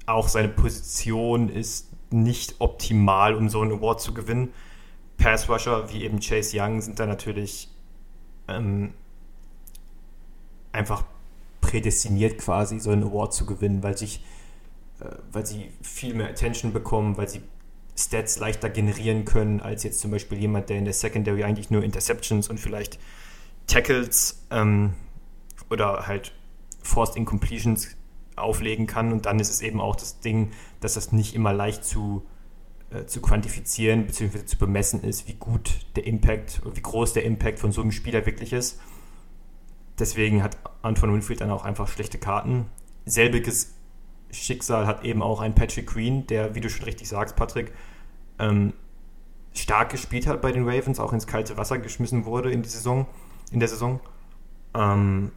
[0.05, 4.53] auch seine Position ist nicht optimal, um so einen Award zu gewinnen.
[5.17, 7.69] Pass Rusher wie eben Chase Young sind da natürlich
[8.47, 8.93] ähm,
[10.71, 11.03] einfach
[11.61, 14.23] prädestiniert quasi, so einen Award zu gewinnen, weil sich
[15.01, 17.41] äh, weil sie viel mehr Attention bekommen, weil sie
[18.05, 21.83] Stats leichter generieren können, als jetzt zum Beispiel jemand, der in der Secondary eigentlich nur
[21.83, 22.99] Interceptions und vielleicht
[23.67, 24.93] Tackles ähm,
[25.69, 26.33] oder halt
[26.81, 27.95] Forced Incompletions
[28.35, 29.11] auflegen kann.
[29.11, 32.25] Und dann ist es eben auch das Ding, dass das nicht immer leicht zu,
[32.89, 34.45] äh, zu quantifizieren bzw.
[34.45, 37.91] zu bemessen ist, wie gut der Impact oder wie groß der Impact von so einem
[37.91, 38.79] Spieler wirklich ist.
[39.99, 42.65] Deswegen hat Antoine Winfield dann auch einfach schlechte Karten.
[43.05, 43.75] Selbiges
[44.31, 47.71] Schicksal hat eben auch ein Patrick Queen, der, wie du schon richtig sagst, Patrick,
[48.41, 48.73] ähm,
[49.53, 53.05] stark gespielt hat bei den Ravens, auch ins kalte Wasser geschmissen wurde in, die Saison,
[53.51, 53.99] in der Saison.
[54.73, 55.31] Ähm,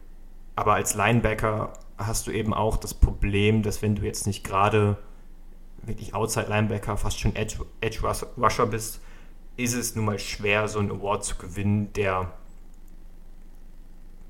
[0.55, 4.97] aber als Linebacker hast du eben auch das Problem, dass wenn du jetzt nicht gerade
[5.83, 7.99] wirklich Outside Linebacker, fast schon Edge, Edge
[8.37, 9.01] Rusher bist,
[9.57, 12.33] ist es nun mal schwer, so einen Award zu gewinnen, der,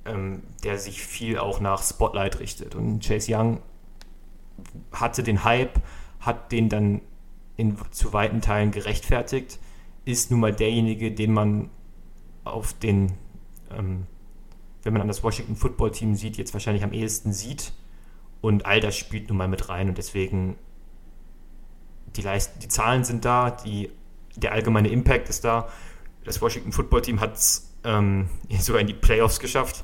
[0.06, 2.76] ähm, der sich viel auch nach Spotlight richtet.
[2.76, 3.62] Und Chase Young
[4.92, 5.82] hatte den Hype,
[6.20, 7.02] hat den dann
[7.58, 9.60] in zu weiten Teilen gerechtfertigt,
[10.04, 11.70] ist nun mal derjenige, den man
[12.44, 13.13] auf den,
[13.72, 14.06] ähm,
[14.84, 17.74] wenn man an das Washington Football Team sieht, jetzt wahrscheinlich am ehesten sieht.
[18.41, 20.56] Und all das spielt nun mal mit rein und deswegen
[22.15, 23.89] die, Leist die Zahlen sind da, die
[24.36, 25.70] der allgemeine Impact ist da.
[26.24, 29.84] Das Washington Football Team hat es ähm, sogar in die Playoffs geschafft.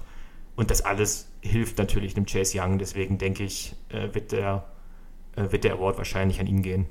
[0.55, 2.77] Und das alles hilft natürlich dem Chase Young.
[2.77, 4.65] Deswegen denke ich, äh, wird, der,
[5.35, 6.87] äh, wird der Award wahrscheinlich an ihn gehen.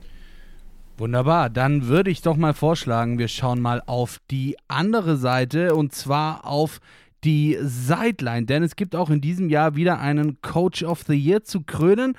[1.00, 5.94] Wunderbar, dann würde ich doch mal vorschlagen, wir schauen mal auf die andere Seite und
[5.94, 6.78] zwar auf
[7.24, 11.42] die Sideline, denn es gibt auch in diesem Jahr wieder einen Coach of the Year
[11.42, 12.18] zu krönen.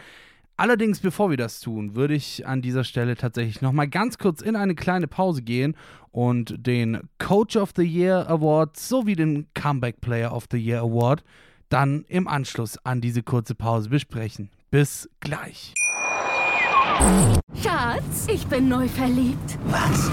[0.58, 4.56] Allerdings, bevor wir das tun, würde ich an dieser Stelle tatsächlich nochmal ganz kurz in
[4.56, 5.78] eine kleine Pause gehen
[6.10, 11.24] und den Coach of the Year Award sowie den Comeback Player of the Year Award
[11.70, 14.50] dann im Anschluss an diese kurze Pause besprechen.
[14.72, 15.76] Bis gleich.
[17.61, 19.57] Schatz, ich bin neu verliebt.
[19.65, 20.11] Was?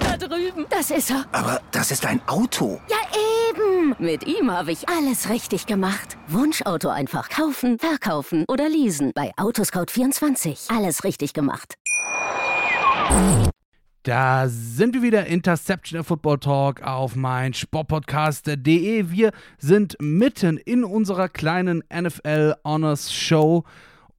[0.00, 0.66] Da drüben.
[0.70, 1.24] Das ist er.
[1.32, 2.80] Aber das ist ein Auto.
[2.88, 2.96] Ja,
[3.50, 3.94] eben.
[3.98, 6.16] Mit ihm habe ich alles richtig gemacht.
[6.28, 9.12] Wunschauto einfach kaufen, verkaufen oder leasen.
[9.14, 10.76] Bei Autoscout24.
[10.76, 11.74] Alles richtig gemacht.
[14.02, 19.10] Da sind wir wieder, Interception der Football Talk auf mein Sportpodcast.de.
[19.10, 23.64] Wir sind mitten in unserer kleinen NFL Honors Show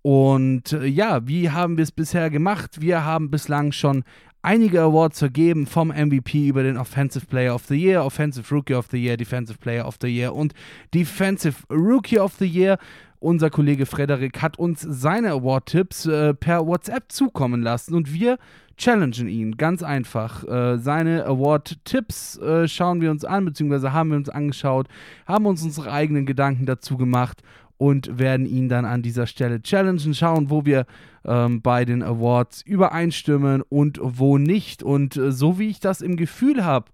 [0.06, 2.80] und äh, ja, wie haben wir es bisher gemacht?
[2.80, 4.04] Wir haben bislang schon
[4.44, 8.86] einige Awards vergeben, vom MVP über den Offensive Player of the Year, Offensive Rookie of
[8.92, 10.54] the Year, Defensive Player of the Year und
[10.94, 12.78] Defensive Rookie of the Year.
[13.18, 18.38] Unser Kollege Frederik hat uns seine Award-Tipps äh, per WhatsApp zukommen lassen und wir
[18.78, 20.44] challengen ihn ganz einfach.
[20.44, 24.88] Äh, seine Award-Tipps äh, schauen wir uns an, beziehungsweise haben wir uns angeschaut,
[25.26, 27.42] haben uns unsere eigenen Gedanken dazu gemacht
[27.78, 30.86] und werden ihn dann an dieser Stelle challengen, schauen, wo wir
[31.26, 34.84] ähm, bei den Awards übereinstimmen und wo nicht.
[34.84, 36.92] Und äh, so wie ich das im Gefühl habe,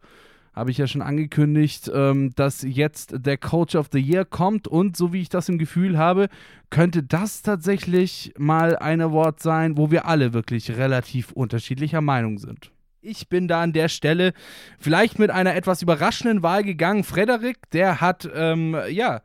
[0.53, 4.97] habe ich ja schon angekündigt, ähm, dass jetzt der Coach of the Year kommt und
[4.97, 6.27] so wie ich das im Gefühl habe,
[6.69, 12.71] könnte das tatsächlich mal ein Award sein, wo wir alle wirklich relativ unterschiedlicher Meinung sind.
[13.01, 14.33] Ich bin da an der Stelle
[14.77, 17.03] vielleicht mit einer etwas überraschenden Wahl gegangen.
[17.03, 19.21] Frederik, der hat, ähm, ja,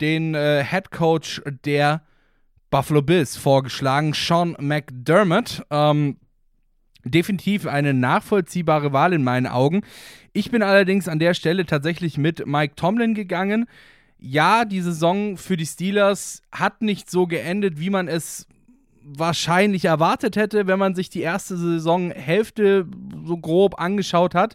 [0.00, 2.02] den äh, Head Coach der
[2.70, 5.62] Buffalo Bills vorgeschlagen, Sean McDermott.
[5.70, 6.16] Ähm,
[7.04, 9.82] definitiv eine nachvollziehbare Wahl in meinen Augen.
[10.32, 13.66] Ich bin allerdings an der Stelle tatsächlich mit Mike Tomlin gegangen.
[14.18, 18.46] Ja, die Saison für die Steelers hat nicht so geendet, wie man es
[19.02, 22.86] wahrscheinlich erwartet hätte, wenn man sich die erste Saisonhälfte
[23.24, 24.54] so grob angeschaut hat.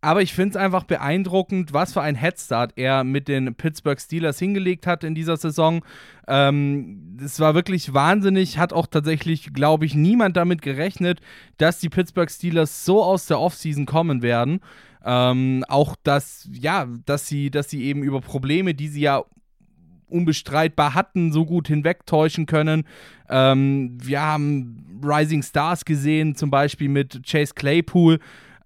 [0.00, 4.38] Aber ich finde es einfach beeindruckend, was für ein Headstart er mit den Pittsburgh Steelers
[4.38, 5.84] hingelegt hat in dieser Saison.
[6.28, 11.20] Ähm, es war wirklich wahnsinnig, hat auch tatsächlich, glaube ich, niemand damit gerechnet,
[11.56, 14.60] dass die Pittsburgh Steelers so aus der Offseason kommen werden.
[15.04, 19.24] Ähm, auch dass, ja, dass sie, dass sie eben über Probleme, die sie ja
[20.08, 22.84] unbestreitbar hatten, so gut hinwegtäuschen können.
[23.28, 28.18] Ähm, wir haben Rising Stars gesehen, zum Beispiel mit Chase Claypool.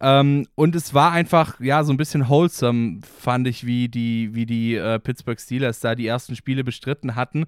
[0.05, 4.47] Ähm, und es war einfach, ja, so ein bisschen wholesome, fand ich, wie die, wie
[4.47, 7.45] die äh, Pittsburgh Steelers da die ersten Spiele bestritten hatten.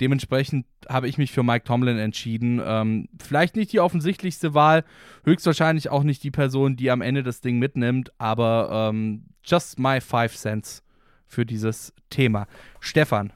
[0.00, 2.62] Dementsprechend habe ich mich für Mike Tomlin entschieden.
[2.64, 4.84] Ähm, vielleicht nicht die offensichtlichste Wahl,
[5.24, 10.00] höchstwahrscheinlich auch nicht die Person, die am Ende das Ding mitnimmt, aber ähm, just my
[10.00, 10.84] five cents
[11.26, 12.46] für dieses Thema.
[12.78, 13.32] Stefan.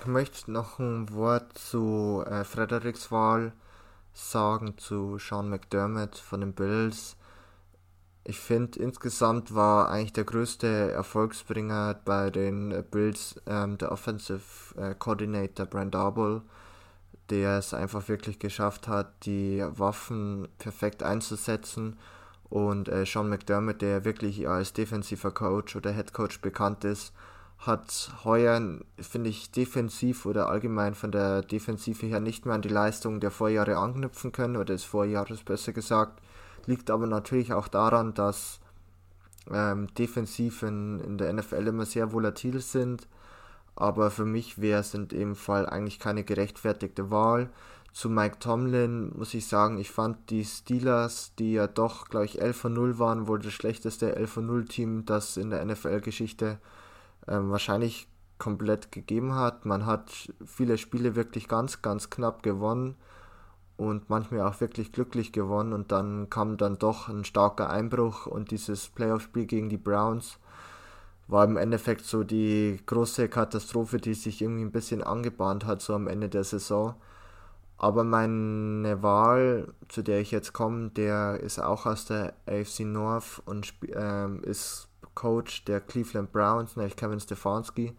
[0.00, 3.54] Ich möchte noch ein Wort zu äh, Frederiks Wahl
[4.14, 7.16] sagen zu Sean McDermott von den Bills.
[8.22, 14.40] Ich finde, insgesamt war eigentlich der größte Erfolgsbringer bei den Bills ähm, der Offensive
[14.76, 16.40] äh, Coordinator Brian Darble,
[17.28, 21.98] der es einfach wirklich geschafft hat, die Waffen perfekt einzusetzen.
[22.48, 27.12] Und äh, Sean McDermott, der wirklich als defensiver Coach oder Head Coach bekannt ist,
[27.66, 28.60] hat heuer,
[29.00, 33.30] finde ich, defensiv oder allgemein von der Defensive her nicht mehr an die Leistung der
[33.30, 36.20] Vorjahre anknüpfen können oder des Vorjahres besser gesagt.
[36.66, 38.60] Liegt aber natürlich auch daran, dass
[39.50, 43.08] ähm, Defensiven in der NFL immer sehr volatil sind.
[43.76, 47.50] Aber für mich wäre es in dem Fall eigentlich keine gerechtfertigte Wahl.
[47.92, 52.40] Zu Mike Tomlin muss ich sagen, ich fand die Steelers, die ja doch, glaube ich,
[52.40, 56.46] 11 von 0 waren, wohl das schlechteste 11 von 0 Team, das in der NFL-Geschichte
[56.46, 56.83] äh,
[57.28, 58.08] ähm, wahrscheinlich
[58.38, 59.64] komplett gegeben hat.
[59.64, 62.96] Man hat viele Spiele wirklich ganz, ganz knapp gewonnen
[63.76, 68.50] und manchmal auch wirklich glücklich gewonnen und dann kam dann doch ein starker Einbruch und
[68.50, 70.38] dieses Playoff-Spiel gegen die Browns
[71.26, 75.94] war im Endeffekt so die große Katastrophe, die sich irgendwie ein bisschen angebahnt hat, so
[75.94, 76.94] am Ende der Saison.
[77.76, 83.42] Aber meine Wahl, zu der ich jetzt komme, der ist auch aus der AFC North
[83.46, 87.96] und ähm, ist Coach der Cleveland Browns, nämlich Kevin Stefanski,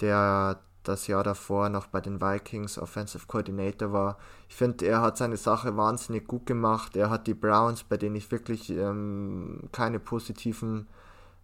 [0.00, 4.18] der das Jahr davor noch bei den Vikings Offensive Coordinator war.
[4.48, 6.96] Ich finde, er hat seine Sache wahnsinnig gut gemacht.
[6.96, 10.88] Er hat die Browns, bei denen ich wirklich ähm, keine positiven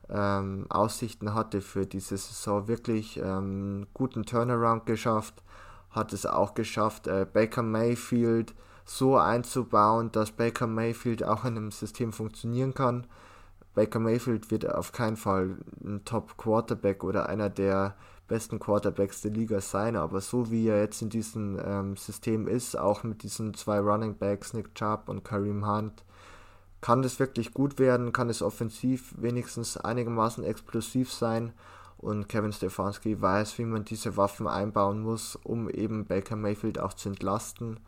[0.08, 5.42] ähm, Aussichten hatte für diese Saison, wirklich ähm, guten Turnaround geschafft.
[5.90, 11.70] Hat es auch geschafft, äh, Baker Mayfield so einzubauen, dass Baker Mayfield auch in einem
[11.70, 13.06] System funktionieren kann.
[13.78, 17.94] Baker Mayfield wird auf keinen Fall ein Top Quarterback oder einer der
[18.26, 22.76] besten Quarterbacks der Liga sein, aber so wie er jetzt in diesem ähm, System ist,
[22.76, 26.02] auch mit diesen zwei Running Backs, Nick Chubb und Kareem Hunt,
[26.80, 31.52] kann das wirklich gut werden, kann es offensiv wenigstens einigermaßen explosiv sein
[31.98, 36.94] und Kevin Stefanski weiß, wie man diese Waffen einbauen muss, um eben Baker Mayfield auch
[36.94, 37.78] zu entlasten.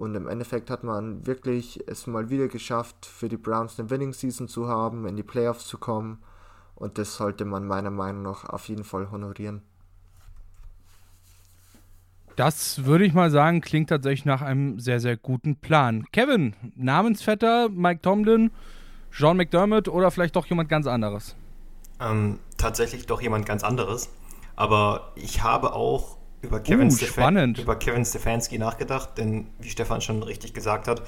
[0.00, 4.14] Und im Endeffekt hat man wirklich es mal wieder geschafft, für die Browns eine Winning
[4.14, 6.22] Season zu haben, in die Playoffs zu kommen.
[6.74, 9.60] Und das sollte man meiner Meinung nach auf jeden Fall honorieren.
[12.34, 16.06] Das würde ich mal sagen, klingt tatsächlich nach einem sehr, sehr guten Plan.
[16.12, 18.52] Kevin, Namensvetter, Mike Tomlin,
[19.12, 21.36] Sean McDermott oder vielleicht doch jemand ganz anderes?
[22.00, 24.08] Ähm, tatsächlich doch jemand ganz anderes.
[24.56, 30.00] Aber ich habe auch über Kevin, uh, Stefan über Kevin Stefanski nachgedacht, denn wie Stefan
[30.00, 31.02] schon richtig gesagt hat,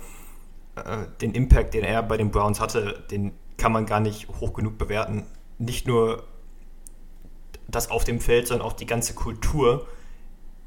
[0.77, 4.53] äh, den Impact, den er bei den Browns hatte, den kann man gar nicht hoch
[4.53, 5.25] genug bewerten.
[5.59, 6.25] Nicht nur
[7.69, 9.87] das auf dem Feld, sondern auch die ganze Kultur,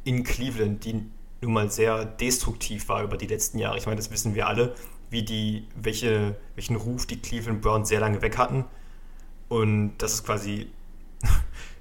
[0.05, 1.03] in Cleveland, die
[1.41, 3.77] nun mal sehr destruktiv war über die letzten Jahre.
[3.77, 4.73] Ich meine, das wissen wir alle,
[5.09, 8.65] wie die, welche, welchen Ruf die Cleveland Browns sehr lange weg hatten.
[9.49, 10.71] Und dass es quasi,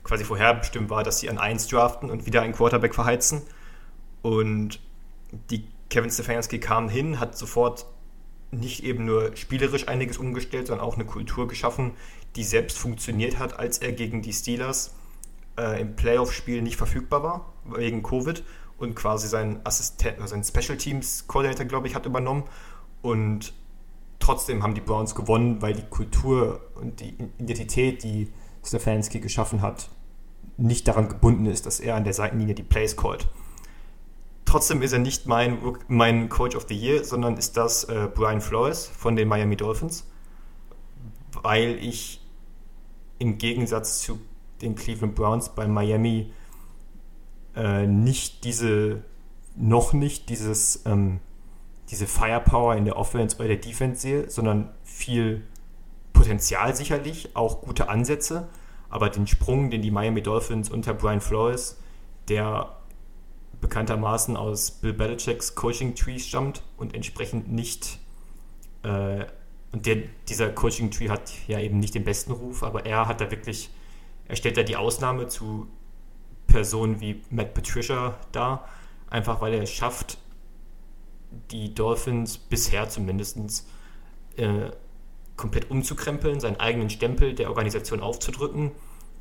[0.05, 3.43] quasi vorherbestimmt war, dass sie an 1 draften und wieder einen Quarterback verheizen.
[4.23, 4.81] Und
[5.51, 7.87] die Kevin Stefanski kam hin, hat sofort
[8.51, 11.93] nicht eben nur spielerisch einiges umgestellt, sondern auch eine Kultur geschaffen,
[12.37, 14.95] die selbst funktioniert hat, als er gegen die Steelers
[15.59, 18.45] äh, im Playoff-Spiel nicht verfügbar war, wegen Covid
[18.79, 22.45] und quasi sein Assistent, also sein Special Teams Coordinator, glaube ich, hat übernommen.
[23.03, 23.53] Und
[24.19, 28.33] trotzdem haben die Browns gewonnen, weil die Kultur und die Identität, die
[28.65, 29.89] Stefanski geschaffen hat,
[30.57, 33.29] nicht daran gebunden ist, dass er an der Seitenlinie die Plays callt.
[34.45, 35.59] Trotzdem ist er nicht mein,
[35.89, 40.07] mein Coach of the Year, sondern ist das äh, Brian Flores von den Miami Dolphins,
[41.43, 42.21] weil ich
[43.19, 44.21] im Gegensatz zu
[44.61, 46.33] den Cleveland Browns bei Miami
[47.57, 49.03] äh, nicht diese,
[49.57, 51.21] noch nicht dieses, ähm,
[51.91, 55.43] diese Firepower in der Offense oder der Defense sehe, sondern viel
[56.15, 58.49] Potenzial sicherlich, auch gute Ansätze,
[58.89, 61.79] aber den Sprung, den die Miami Dolphins unter Brian Flores,
[62.29, 62.75] der
[63.61, 67.99] bekanntermaßen aus Bill Belichicks Coaching Tree stammt und entsprechend nicht
[68.83, 69.27] äh,
[69.73, 69.97] und der,
[70.29, 73.71] dieser Coaching Tree hat ja eben nicht den besten Ruf, aber er hat da wirklich
[74.27, 75.69] er stellt da die Ausnahme zu
[76.47, 78.69] Personen wie Matt Patricia dar,
[79.11, 80.19] einfach weil er es schafft,
[81.51, 83.67] die Dolphins bisher zumindest
[84.37, 84.71] äh,
[85.37, 88.72] komplett umzukrempeln, seinen eigenen Stempel der Organisation aufzudrücken,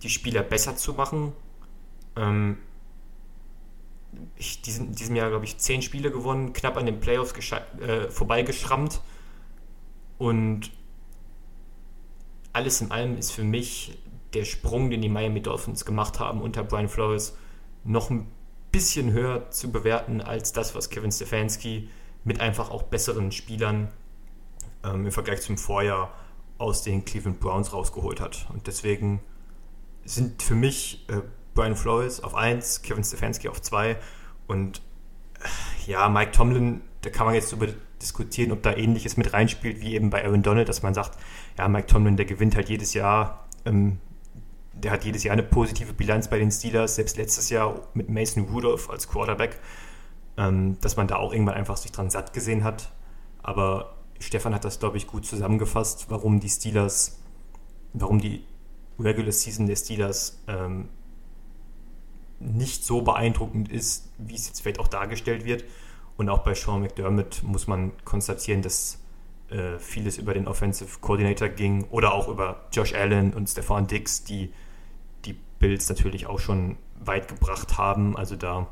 [0.03, 1.33] die Spieler besser zu machen.
[2.15, 2.57] Ähm,
[4.35, 7.33] ich, diesen, in diesem Jahr, glaube ich, zehn Spiele gewonnen, knapp an den Playoffs
[7.79, 9.01] äh, vorbeigeschrammt.
[10.19, 10.71] Und
[12.53, 13.97] alles in allem ist für mich
[14.33, 17.35] der Sprung, den die Miami Dolphins gemacht haben unter Brian Flores,
[17.83, 18.27] noch ein
[18.71, 21.89] bisschen höher zu bewerten als das, was Kevin Stefanski
[22.23, 23.89] mit einfach auch besseren Spielern
[24.83, 26.11] ähm, im Vergleich zum Vorjahr
[26.57, 28.47] aus den Cleveland Browns rausgeholt hat.
[28.53, 29.21] Und deswegen
[30.05, 31.21] sind für mich äh,
[31.53, 33.97] Brian Flores auf 1, Kevin Stefanski auf 2
[34.47, 34.81] und
[35.39, 37.67] äh, ja, Mike Tomlin, da kann man jetzt darüber
[38.01, 41.17] diskutieren, ob da ähnliches mit reinspielt wie eben bei Aaron Donald, dass man sagt,
[41.57, 43.99] ja, Mike Tomlin, der gewinnt halt jedes Jahr ähm,
[44.73, 48.45] der hat jedes Jahr eine positive Bilanz bei den Steelers, selbst letztes Jahr mit Mason
[48.45, 49.59] Rudolph als Quarterback,
[50.37, 52.91] ähm, dass man da auch irgendwann einfach sich dran satt gesehen hat.
[53.43, 57.19] Aber Stefan hat das, glaube ich, gut zusammengefasst, warum die Steelers,
[57.93, 58.43] warum die
[58.99, 60.89] Regular Season der Steelers ähm,
[62.39, 65.63] nicht so beeindruckend ist, wie es jetzt vielleicht auch dargestellt wird.
[66.17, 68.99] Und auch bei Sean McDermott muss man konstatieren, dass
[69.49, 74.23] äh, vieles über den Offensive Coordinator ging oder auch über Josh Allen und Stefan Dix,
[74.23, 74.53] die
[75.25, 78.15] die Bills natürlich auch schon weit gebracht haben.
[78.15, 78.67] Also da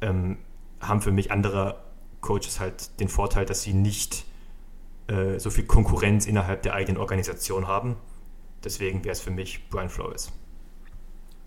[0.00, 0.38] ähm,
[0.80, 1.82] haben für mich andere
[2.22, 4.24] Coaches halt den Vorteil, dass sie nicht
[5.08, 7.96] äh, so viel Konkurrenz innerhalb der eigenen Organisation haben.
[8.64, 10.32] Deswegen wäre es für mich Brian Flores.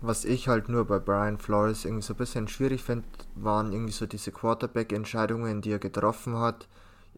[0.00, 3.92] Was ich halt nur bei Brian Flores irgendwie so ein bisschen schwierig finde, waren irgendwie
[3.92, 6.68] so diese Quarterback-Entscheidungen, die er getroffen hat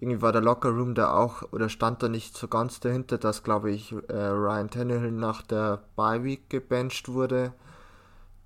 [0.01, 3.71] irgendwie war der Lockerroom da auch oder stand da nicht so ganz dahinter, dass glaube
[3.71, 7.53] ich äh, Ryan Tannehill nach der Bye Week gebencht wurde.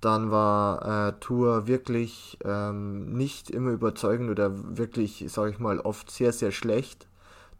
[0.03, 6.11] Dann war äh, Tour wirklich ähm, nicht immer überzeugend oder wirklich, sage ich mal, oft
[6.11, 7.07] sehr, sehr schlecht.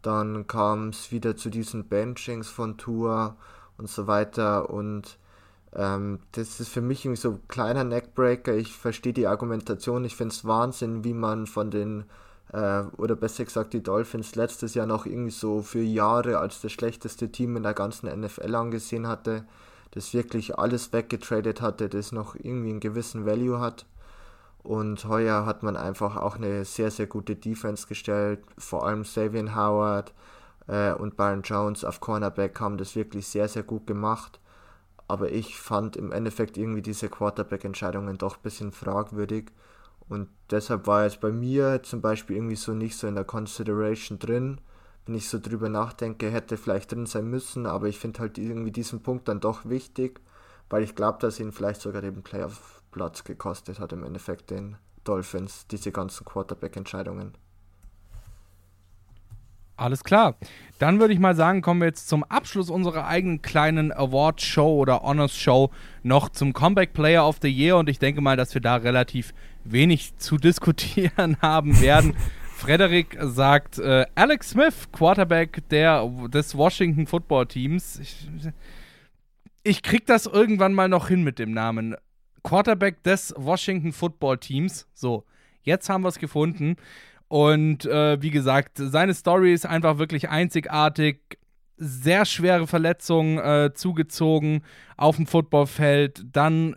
[0.02, 3.36] Dann kam es wieder zu diesen Benchings von Tour
[3.78, 4.68] und so weiter.
[4.68, 5.16] Und
[5.74, 8.54] ähm, das ist für mich irgendwie so ein kleiner Neckbreaker.
[8.54, 10.04] Ich verstehe die Argumentation.
[10.04, 12.04] Ich finde es Wahnsinn, wie man von den,
[12.52, 16.72] äh, oder besser gesagt die Dolphins letztes Jahr noch irgendwie so für Jahre als das
[16.72, 19.46] schlechteste Team in der ganzen NFL angesehen hatte
[19.94, 23.86] das wirklich alles weggetradet hatte, das noch irgendwie einen gewissen Value hat.
[24.64, 28.40] Und heuer hat man einfach auch eine sehr, sehr gute Defense gestellt.
[28.58, 30.12] Vor allem Savian Howard
[30.66, 34.40] äh, und Byron Jones auf Cornerback haben das wirklich sehr, sehr gut gemacht.
[35.06, 39.52] Aber ich fand im Endeffekt irgendwie diese Quarterback-Entscheidungen doch ein bisschen fragwürdig.
[40.08, 44.18] Und deshalb war jetzt bei mir zum Beispiel irgendwie so nicht so in der Consideration
[44.18, 44.60] drin
[45.06, 48.70] wenn ich so drüber nachdenke, hätte vielleicht drin sein müssen, aber ich finde halt irgendwie
[48.70, 50.20] diesen Punkt dann doch wichtig,
[50.70, 55.66] weil ich glaube, dass ihn vielleicht sogar den Playoff-Platz gekostet hat im Endeffekt den Dolphins,
[55.66, 57.34] diese ganzen Quarterback-Entscheidungen.
[59.76, 60.36] Alles klar.
[60.78, 65.02] Dann würde ich mal sagen, kommen wir jetzt zum Abschluss unserer eigenen kleinen Award-Show oder
[65.02, 65.70] Honors-Show
[66.02, 69.34] noch zum Comeback Player of the Year und ich denke mal, dass wir da relativ
[69.64, 72.16] wenig zu diskutieren haben werden.
[72.64, 77.98] Frederik sagt, äh, Alex Smith, Quarterback der, des Washington Football Teams.
[77.98, 78.26] Ich,
[79.62, 81.94] ich krieg das irgendwann mal noch hin mit dem Namen.
[82.42, 84.88] Quarterback des Washington Football Teams.
[84.94, 85.24] So,
[85.60, 86.76] jetzt haben wir es gefunden.
[87.28, 91.20] Und äh, wie gesagt, seine Story ist einfach wirklich einzigartig.
[91.76, 94.62] Sehr schwere Verletzungen äh, zugezogen
[94.96, 96.24] auf dem Footballfeld.
[96.32, 96.76] Dann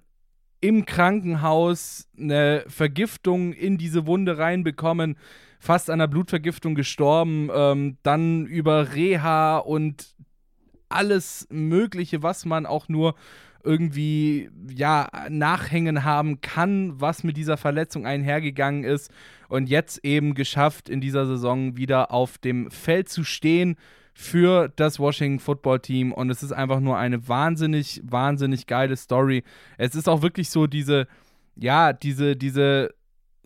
[0.60, 5.16] im Krankenhaus eine Vergiftung in diese Wunde reinbekommen
[5.60, 10.16] fast an einer Blutvergiftung gestorben, ähm, dann über Reha und
[10.90, 13.16] alles Mögliche, was man auch nur
[13.64, 19.12] irgendwie ja nachhängen haben kann, was mit dieser Verletzung einhergegangen ist
[19.50, 23.76] und jetzt eben geschafft in dieser Saison wieder auf dem Feld zu stehen
[24.14, 29.44] für das Washington Football Team und es ist einfach nur eine wahnsinnig wahnsinnig geile Story.
[29.78, 31.08] Es ist auch wirklich so diese
[31.56, 32.94] ja, diese diese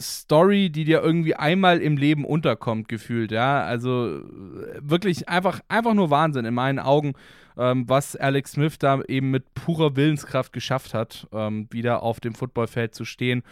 [0.01, 3.63] Story, die dir irgendwie einmal im Leben unterkommt, gefühlt, ja.
[3.63, 4.21] Also
[4.79, 7.13] wirklich einfach, einfach nur Wahnsinn in meinen Augen,
[7.57, 12.33] ähm, was Alex Smith da eben mit purer Willenskraft geschafft hat, ähm, wieder auf dem
[12.33, 13.43] Footballfeld zu stehen.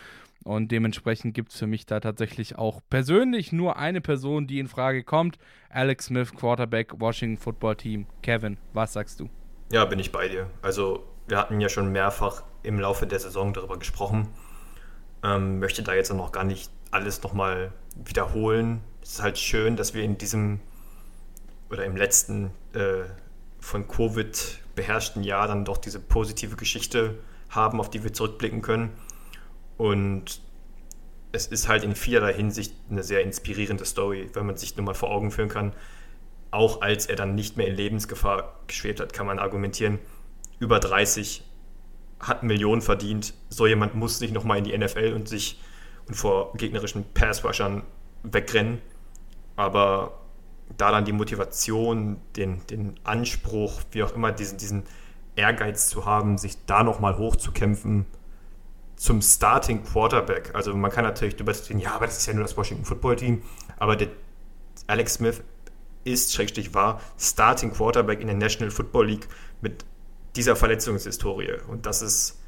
[0.43, 4.67] Und dementsprechend gibt es für mich da tatsächlich auch persönlich nur eine Person, die in
[4.67, 5.37] Frage kommt.
[5.69, 8.07] Alex Smith, Quarterback, Washington Football Team.
[8.21, 9.29] Kevin, was sagst du?
[9.71, 10.49] Ja, bin ich bei dir.
[10.61, 14.29] Also, wir hatten ja schon mehrfach im Laufe der Saison darüber gesprochen
[15.23, 18.81] ähm, möchte da jetzt noch gar nicht alles nochmal wiederholen.
[19.01, 20.59] Es ist halt schön, dass wir in diesem
[21.69, 23.03] oder im letzten äh,
[23.59, 28.91] von Covid beherrschten Jahr dann doch diese positive Geschichte haben, auf die wir zurückblicken können.
[29.77, 30.41] Und
[31.31, 34.95] es ist halt in vielerlei Hinsicht eine sehr inspirierende Story, wenn man sich nur mal
[34.95, 35.73] vor Augen führen kann.
[36.51, 39.99] Auch als er dann nicht mehr in Lebensgefahr geschwebt hat, kann man argumentieren,
[40.59, 41.43] über 30
[42.19, 43.33] hat Millionen verdient.
[43.49, 45.59] So jemand muss nicht nochmal in die NFL und sich
[46.07, 47.83] und vor gegnerischen Pass-Rushern
[48.23, 48.81] wegrennen.
[49.55, 50.19] Aber
[50.77, 54.83] da dann die Motivation, den, den Anspruch, wie auch immer, diesen, diesen
[55.35, 58.05] Ehrgeiz zu haben, sich da nochmal hochzukämpfen
[58.95, 60.51] zum Starting Quarterback.
[60.53, 63.41] Also man kann natürlich diskutieren, ja, aber das ist ja nur das Washington Football Team.
[63.77, 64.09] Aber der
[64.87, 65.41] Alex Smith
[66.03, 69.27] ist, schrägstrich war, Starting Quarterback in der National Football League
[69.61, 69.85] mit
[70.35, 71.57] dieser Verletzungshistorie.
[71.67, 72.39] Und das ist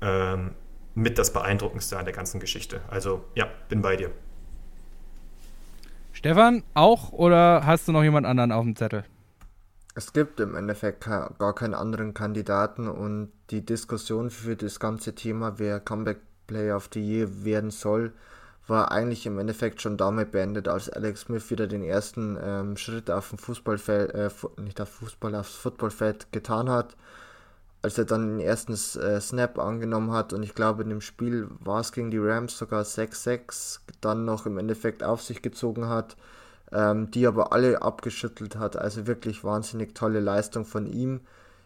[0.00, 0.54] ähm,
[0.94, 2.80] mit das Beeindruckendste an der ganzen Geschichte.
[2.88, 4.10] Also ja, bin bei dir.
[6.12, 9.04] Stefan, auch oder hast du noch jemand anderen auf dem Zettel?
[9.94, 15.58] Es gibt im Endeffekt gar keinen anderen Kandidaten und die Diskussion für das ganze Thema,
[15.58, 18.12] wer Comeback Player of the Year werden soll,
[18.72, 23.08] war eigentlich im Endeffekt schon damit beendet, als Alex Smith wieder den ersten ähm, Schritt
[23.08, 26.96] auf dem Fußballfeld, äh, nicht auf Fußball, aufs Footballfeld getan hat
[27.82, 31.48] als er dann den ersten äh, Snap angenommen hat und ich glaube in dem Spiel
[31.60, 36.16] war es gegen die Rams sogar 6-6 dann noch im Endeffekt auf sich gezogen hat,
[36.70, 38.76] ähm, die aber alle abgeschüttelt hat.
[38.76, 41.20] Also wirklich wahnsinnig tolle Leistung von ihm.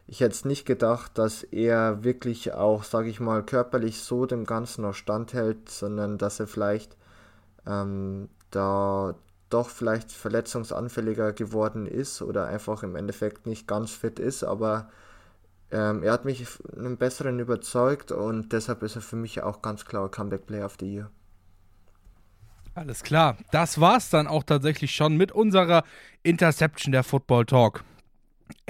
[0.08, 4.44] Ich hätte es nicht gedacht, dass er wirklich auch, sage ich mal, körperlich so dem
[4.44, 6.96] Ganzen noch standhält, sondern dass er vielleicht
[7.66, 9.16] ähm, da
[9.50, 14.88] doch vielleicht verletzungsanfälliger geworden ist oder einfach im Endeffekt nicht ganz fit ist, aber
[15.70, 16.46] ähm, er hat mich
[16.76, 20.76] einem Besseren überzeugt und deshalb ist er für mich auch ganz klar Comeback Player of
[20.80, 21.10] the Year.
[22.74, 25.82] Alles klar, das war's dann auch tatsächlich schon mit unserer
[26.22, 27.84] Interception der Football Talk.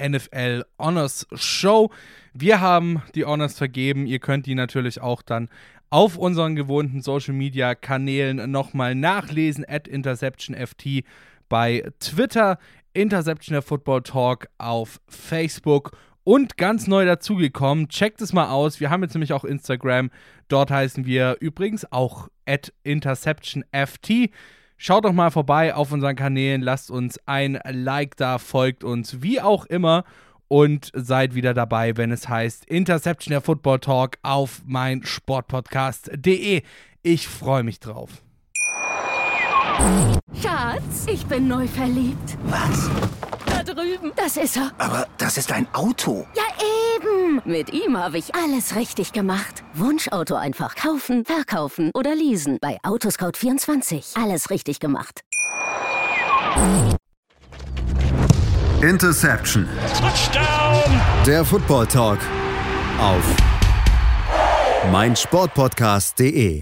[0.01, 1.91] NFL Honors Show.
[2.33, 4.05] Wir haben die Honors vergeben.
[4.05, 5.49] Ihr könnt die natürlich auch dann
[5.89, 9.65] auf unseren gewohnten Social Media Kanälen nochmal nachlesen.
[9.67, 11.03] At InterceptionFT
[11.49, 12.57] bei Twitter,
[12.93, 18.81] Interception der Football Talk auf Facebook und ganz neu dazugekommen, checkt es mal aus.
[18.81, 20.09] Wir haben jetzt nämlich auch Instagram.
[20.49, 24.31] Dort heißen wir übrigens auch at InterceptionFT.
[24.79, 29.41] Schaut doch mal vorbei auf unseren Kanälen, lasst uns ein Like da, folgt uns wie
[29.41, 30.03] auch immer
[30.47, 36.61] und seid wieder dabei, wenn es heißt Interception der Football Talk auf mein Sportpodcast.de.
[37.01, 38.21] Ich freue mich drauf.
[40.41, 42.37] Schatz, ich bin neu verliebt.
[42.45, 42.89] Was?
[43.73, 44.11] Drüben.
[44.15, 44.71] Das ist er.
[44.77, 46.25] Aber das ist ein Auto.
[46.35, 46.43] Ja,
[46.95, 47.41] eben.
[47.45, 49.63] Mit ihm habe ich alles richtig gemacht.
[49.73, 52.57] Wunschauto einfach kaufen, verkaufen oder leasen.
[52.61, 54.21] Bei Autoscout24.
[54.21, 55.21] Alles richtig gemacht.
[58.81, 59.67] Interception.
[59.99, 61.01] Touchdown.
[61.25, 62.19] Der Football Talk.
[62.99, 63.23] Auf
[64.91, 66.61] meinsportpodcast.de.